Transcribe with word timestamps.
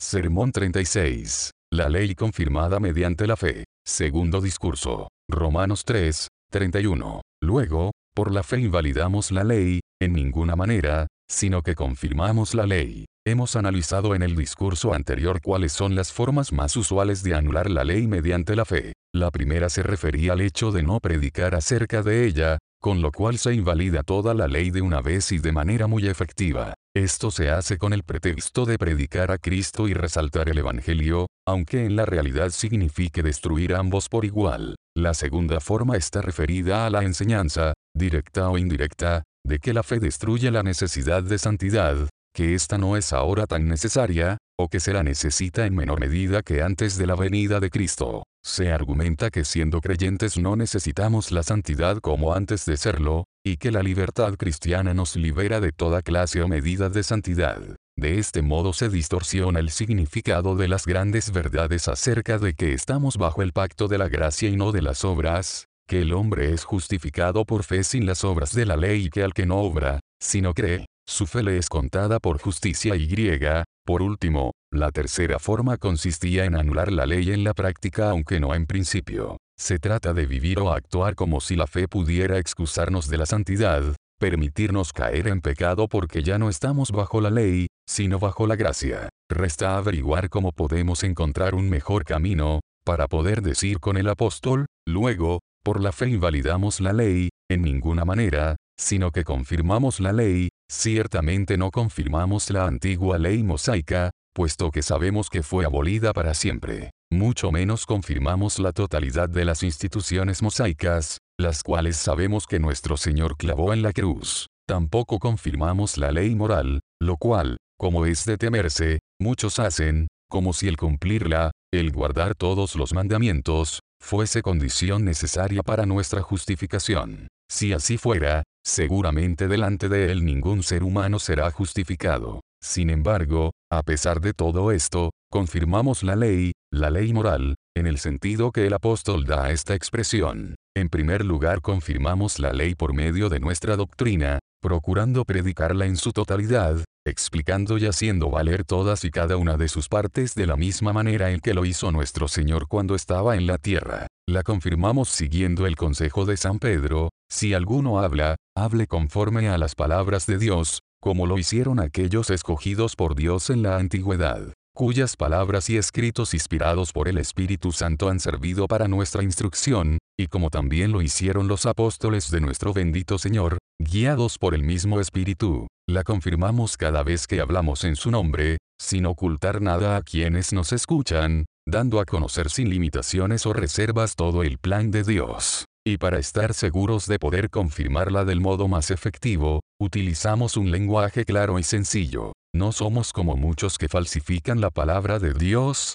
Sermón 0.00 0.52
36. 0.52 1.50
La 1.72 1.88
ley 1.88 2.14
confirmada 2.14 2.78
mediante 2.78 3.26
la 3.26 3.36
fe. 3.36 3.64
Segundo 3.84 4.40
discurso. 4.40 5.08
Romanos 5.28 5.84
3, 5.84 6.28
31. 6.50 7.20
Luego, 7.42 7.90
por 8.14 8.30
la 8.32 8.44
fe 8.44 8.60
invalidamos 8.60 9.32
la 9.32 9.42
ley, 9.42 9.80
en 10.00 10.12
ninguna 10.12 10.54
manera, 10.54 11.08
sino 11.28 11.62
que 11.62 11.74
confirmamos 11.74 12.54
la 12.54 12.64
ley. 12.64 13.06
Hemos 13.26 13.56
analizado 13.56 14.14
en 14.14 14.22
el 14.22 14.36
discurso 14.36 14.94
anterior 14.94 15.40
cuáles 15.42 15.72
son 15.72 15.96
las 15.96 16.12
formas 16.12 16.52
más 16.52 16.76
usuales 16.76 17.24
de 17.24 17.34
anular 17.34 17.68
la 17.68 17.82
ley 17.82 18.06
mediante 18.06 18.54
la 18.54 18.64
fe. 18.64 18.92
La 19.12 19.32
primera 19.32 19.68
se 19.68 19.82
refería 19.82 20.32
al 20.32 20.40
hecho 20.40 20.70
de 20.70 20.84
no 20.84 21.00
predicar 21.00 21.56
acerca 21.56 22.02
de 22.02 22.24
ella, 22.24 22.58
con 22.80 23.02
lo 23.02 23.10
cual 23.10 23.38
se 23.38 23.54
invalida 23.54 24.02
toda 24.02 24.34
la 24.34 24.46
ley 24.46 24.70
de 24.70 24.82
una 24.82 25.00
vez 25.00 25.32
y 25.32 25.38
de 25.38 25.52
manera 25.52 25.86
muy 25.86 26.06
efectiva. 26.06 26.74
Esto 26.94 27.30
se 27.30 27.50
hace 27.50 27.78
con 27.78 27.92
el 27.92 28.02
pretexto 28.02 28.64
de 28.64 28.78
predicar 28.78 29.30
a 29.30 29.38
Cristo 29.38 29.88
y 29.88 29.94
resaltar 29.94 30.48
el 30.48 30.58
Evangelio, 30.58 31.26
aunque 31.46 31.84
en 31.84 31.96
la 31.96 32.06
realidad 32.06 32.50
signifique 32.50 33.22
destruir 33.22 33.74
ambos 33.74 34.08
por 34.08 34.24
igual. 34.24 34.76
La 34.96 35.14
segunda 35.14 35.60
forma 35.60 35.96
está 35.96 36.22
referida 36.22 36.86
a 36.86 36.90
la 36.90 37.02
enseñanza, 37.02 37.72
directa 37.94 38.48
o 38.48 38.58
indirecta, 38.58 39.22
de 39.46 39.58
que 39.58 39.72
la 39.72 39.82
fe 39.82 39.98
destruye 39.98 40.50
la 40.50 40.62
necesidad 40.62 41.22
de 41.22 41.38
santidad, 41.38 42.08
que 42.34 42.54
esta 42.54 42.78
no 42.78 42.96
es 42.96 43.12
ahora 43.12 43.46
tan 43.46 43.68
necesaria, 43.68 44.38
o 44.60 44.68
que 44.68 44.80
se 44.80 44.92
la 44.92 45.02
necesita 45.02 45.66
en 45.66 45.74
menor 45.74 46.00
medida 46.00 46.42
que 46.42 46.62
antes 46.62 46.98
de 46.98 47.06
la 47.06 47.14
venida 47.14 47.60
de 47.60 47.70
Cristo. 47.70 48.24
Se 48.48 48.72
argumenta 48.72 49.28
que 49.28 49.44
siendo 49.44 49.82
creyentes 49.82 50.38
no 50.38 50.56
necesitamos 50.56 51.32
la 51.32 51.42
santidad 51.42 51.98
como 51.98 52.32
antes 52.32 52.64
de 52.64 52.78
serlo, 52.78 53.24
y 53.44 53.58
que 53.58 53.70
la 53.70 53.82
libertad 53.82 54.36
cristiana 54.36 54.94
nos 54.94 55.16
libera 55.16 55.60
de 55.60 55.70
toda 55.70 56.00
clase 56.00 56.40
o 56.40 56.48
medida 56.48 56.88
de 56.88 57.02
santidad. 57.02 57.60
De 57.94 58.18
este 58.18 58.40
modo 58.40 58.72
se 58.72 58.88
distorsiona 58.88 59.60
el 59.60 59.68
significado 59.68 60.56
de 60.56 60.66
las 60.66 60.86
grandes 60.86 61.30
verdades 61.30 61.88
acerca 61.88 62.38
de 62.38 62.54
que 62.54 62.72
estamos 62.72 63.18
bajo 63.18 63.42
el 63.42 63.52
pacto 63.52 63.86
de 63.86 63.98
la 63.98 64.08
gracia 64.08 64.48
y 64.48 64.56
no 64.56 64.72
de 64.72 64.80
las 64.80 65.04
obras, 65.04 65.66
que 65.86 66.00
el 66.00 66.14
hombre 66.14 66.54
es 66.54 66.64
justificado 66.64 67.44
por 67.44 67.64
fe 67.64 67.84
sin 67.84 68.06
las 68.06 68.24
obras 68.24 68.54
de 68.54 68.64
la 68.64 68.78
ley 68.78 69.04
y 69.04 69.10
que 69.10 69.22
al 69.24 69.34
que 69.34 69.44
no 69.44 69.58
obra, 69.58 70.00
sino 70.20 70.54
cree, 70.54 70.86
su 71.08 71.26
fe 71.26 71.42
le 71.42 71.56
es 71.56 71.70
contada 71.70 72.20
por 72.20 72.38
justicia 72.38 72.94
y 72.94 73.06
griega. 73.06 73.64
Por 73.86 74.02
último, 74.02 74.52
la 74.70 74.90
tercera 74.90 75.38
forma 75.38 75.78
consistía 75.78 76.44
en 76.44 76.54
anular 76.54 76.92
la 76.92 77.06
ley 77.06 77.32
en 77.32 77.44
la 77.44 77.54
práctica 77.54 78.10
aunque 78.10 78.38
no 78.38 78.54
en 78.54 78.66
principio. 78.66 79.38
Se 79.58 79.78
trata 79.78 80.12
de 80.12 80.26
vivir 80.26 80.60
o 80.60 80.70
actuar 80.70 81.14
como 81.14 81.40
si 81.40 81.56
la 81.56 81.66
fe 81.66 81.88
pudiera 81.88 82.36
excusarnos 82.36 83.08
de 83.08 83.16
la 83.16 83.24
santidad, 83.24 83.96
permitirnos 84.20 84.92
caer 84.92 85.28
en 85.28 85.40
pecado 85.40 85.88
porque 85.88 86.22
ya 86.22 86.36
no 86.36 86.50
estamos 86.50 86.92
bajo 86.92 87.22
la 87.22 87.30
ley, 87.30 87.68
sino 87.88 88.18
bajo 88.18 88.46
la 88.46 88.56
gracia. 88.56 89.08
Resta 89.30 89.78
averiguar 89.78 90.28
cómo 90.28 90.52
podemos 90.52 91.04
encontrar 91.04 91.54
un 91.54 91.70
mejor 91.70 92.04
camino, 92.04 92.60
para 92.84 93.08
poder 93.08 93.40
decir 93.40 93.80
con 93.80 93.96
el 93.96 94.08
apóstol, 94.08 94.66
luego, 94.86 95.40
por 95.64 95.80
la 95.80 95.92
fe 95.92 96.10
invalidamos 96.10 96.80
la 96.80 96.92
ley, 96.92 97.30
en 97.50 97.62
ninguna 97.62 98.04
manera, 98.04 98.56
sino 98.78 99.10
que 99.10 99.24
confirmamos 99.24 100.00
la 100.00 100.12
ley, 100.12 100.48
ciertamente 100.70 101.58
no 101.58 101.70
confirmamos 101.70 102.50
la 102.50 102.66
antigua 102.66 103.18
ley 103.18 103.42
mosaica, 103.42 104.10
puesto 104.34 104.70
que 104.70 104.82
sabemos 104.82 105.30
que 105.30 105.42
fue 105.42 105.64
abolida 105.64 106.12
para 106.12 106.34
siempre. 106.34 106.90
Mucho 107.10 107.50
menos 107.50 107.86
confirmamos 107.86 108.58
la 108.58 108.72
totalidad 108.72 109.28
de 109.28 109.44
las 109.44 109.62
instituciones 109.62 110.42
mosaicas, 110.42 111.18
las 111.40 111.62
cuales 111.62 111.96
sabemos 111.96 112.46
que 112.46 112.58
nuestro 112.58 112.96
Señor 112.96 113.36
clavó 113.36 113.72
en 113.72 113.82
la 113.82 113.92
cruz. 113.92 114.46
Tampoco 114.68 115.18
confirmamos 115.18 115.96
la 115.96 116.12
ley 116.12 116.34
moral, 116.34 116.80
lo 117.00 117.16
cual, 117.16 117.56
como 117.78 118.06
es 118.06 118.26
de 118.26 118.36
temerse, 118.36 118.98
muchos 119.18 119.58
hacen, 119.58 120.08
como 120.28 120.52
si 120.52 120.68
el 120.68 120.76
cumplirla, 120.76 121.50
el 121.72 121.90
guardar 121.90 122.34
todos 122.34 122.76
los 122.76 122.92
mandamientos, 122.92 123.80
fuese 124.00 124.42
condición 124.42 125.04
necesaria 125.04 125.62
para 125.62 125.86
nuestra 125.86 126.22
justificación. 126.22 127.28
Si 127.50 127.72
así 127.72 127.96
fuera, 127.96 128.42
seguramente 128.64 129.48
delante 129.48 129.88
de 129.88 130.12
él 130.12 130.24
ningún 130.24 130.62
ser 130.62 130.82
humano 130.82 131.18
será 131.18 131.50
justificado. 131.50 132.40
Sin 132.62 132.90
embargo, 132.90 133.52
a 133.70 133.82
pesar 133.82 134.20
de 134.20 134.34
todo 134.34 134.72
esto, 134.72 135.10
confirmamos 135.30 136.02
la 136.02 136.16
ley, 136.16 136.52
la 136.72 136.90
ley 136.90 137.12
moral, 137.12 137.54
en 137.76 137.86
el 137.86 137.98
sentido 137.98 138.50
que 138.52 138.66
el 138.66 138.74
apóstol 138.74 139.24
da 139.24 139.44
a 139.44 139.52
esta 139.52 139.74
expresión. 139.74 140.56
En 140.76 140.88
primer 140.88 141.24
lugar 141.24 141.60
confirmamos 141.62 142.38
la 142.38 142.52
ley 142.52 142.74
por 142.74 142.92
medio 142.92 143.28
de 143.28 143.40
nuestra 143.40 143.76
doctrina, 143.76 144.38
procurando 144.60 145.24
predicarla 145.24 145.86
en 145.86 145.96
su 145.96 146.12
totalidad, 146.12 146.84
explicando 147.06 147.78
y 147.78 147.86
haciendo 147.86 148.28
valer 148.30 148.64
todas 148.64 149.04
y 149.04 149.10
cada 149.10 149.36
una 149.36 149.56
de 149.56 149.68
sus 149.68 149.88
partes 149.88 150.34
de 150.34 150.46
la 150.46 150.56
misma 150.56 150.92
manera 150.92 151.30
en 151.30 151.40
que 151.40 151.54
lo 151.54 151.64
hizo 151.64 151.90
nuestro 151.92 152.28
Señor 152.28 152.66
cuando 152.68 152.94
estaba 152.94 153.36
en 153.36 153.46
la 153.46 153.58
tierra. 153.58 154.06
La 154.28 154.42
confirmamos 154.42 155.08
siguiendo 155.08 155.66
el 155.66 155.76
consejo 155.76 156.26
de 156.26 156.36
San 156.36 156.58
Pedro, 156.58 157.08
si 157.30 157.54
alguno 157.54 157.98
habla, 157.98 158.36
hable 158.56 158.86
conforme 158.86 159.48
a 159.48 159.58
las 159.58 159.74
palabras 159.74 160.26
de 160.26 160.38
Dios, 160.38 160.80
como 161.00 161.26
lo 161.26 161.38
hicieron 161.38 161.80
aquellos 161.80 162.30
escogidos 162.30 162.96
por 162.96 163.14
Dios 163.14 163.50
en 163.50 163.62
la 163.62 163.76
antigüedad 163.76 164.52
cuyas 164.78 165.16
palabras 165.16 165.68
y 165.70 165.76
escritos 165.76 166.34
inspirados 166.34 166.92
por 166.92 167.08
el 167.08 167.18
Espíritu 167.18 167.72
Santo 167.72 168.10
han 168.10 168.20
servido 168.20 168.68
para 168.68 168.86
nuestra 168.86 169.24
instrucción, 169.24 169.98
y 170.16 170.28
como 170.28 170.50
también 170.50 170.92
lo 170.92 171.02
hicieron 171.02 171.48
los 171.48 171.66
apóstoles 171.66 172.30
de 172.30 172.40
nuestro 172.40 172.72
bendito 172.72 173.18
Señor, 173.18 173.58
guiados 173.80 174.38
por 174.38 174.54
el 174.54 174.62
mismo 174.62 175.00
Espíritu, 175.00 175.66
la 175.88 176.04
confirmamos 176.04 176.76
cada 176.76 177.02
vez 177.02 177.26
que 177.26 177.40
hablamos 177.40 177.82
en 177.82 177.96
su 177.96 178.12
nombre, 178.12 178.58
sin 178.80 179.06
ocultar 179.06 179.60
nada 179.60 179.96
a 179.96 180.02
quienes 180.02 180.52
nos 180.52 180.72
escuchan, 180.72 181.46
dando 181.66 181.98
a 181.98 182.04
conocer 182.04 182.48
sin 182.48 182.70
limitaciones 182.70 183.46
o 183.46 183.52
reservas 183.52 184.14
todo 184.14 184.44
el 184.44 184.58
plan 184.58 184.92
de 184.92 185.02
Dios. 185.02 185.64
Y 185.88 185.96
para 185.96 186.18
estar 186.18 186.52
seguros 186.52 187.06
de 187.06 187.18
poder 187.18 187.48
confirmarla 187.48 188.26
del 188.26 188.42
modo 188.42 188.68
más 188.68 188.90
efectivo, 188.90 189.60
utilizamos 189.80 190.58
un 190.58 190.70
lenguaje 190.70 191.24
claro 191.24 191.58
y 191.58 191.62
sencillo. 191.62 192.34
No 192.54 192.72
somos 192.72 193.14
como 193.14 193.36
muchos 193.36 193.78
que 193.78 193.88
falsifican 193.88 194.60
la 194.60 194.68
palabra 194.68 195.18
de 195.18 195.32
Dios, 195.32 195.94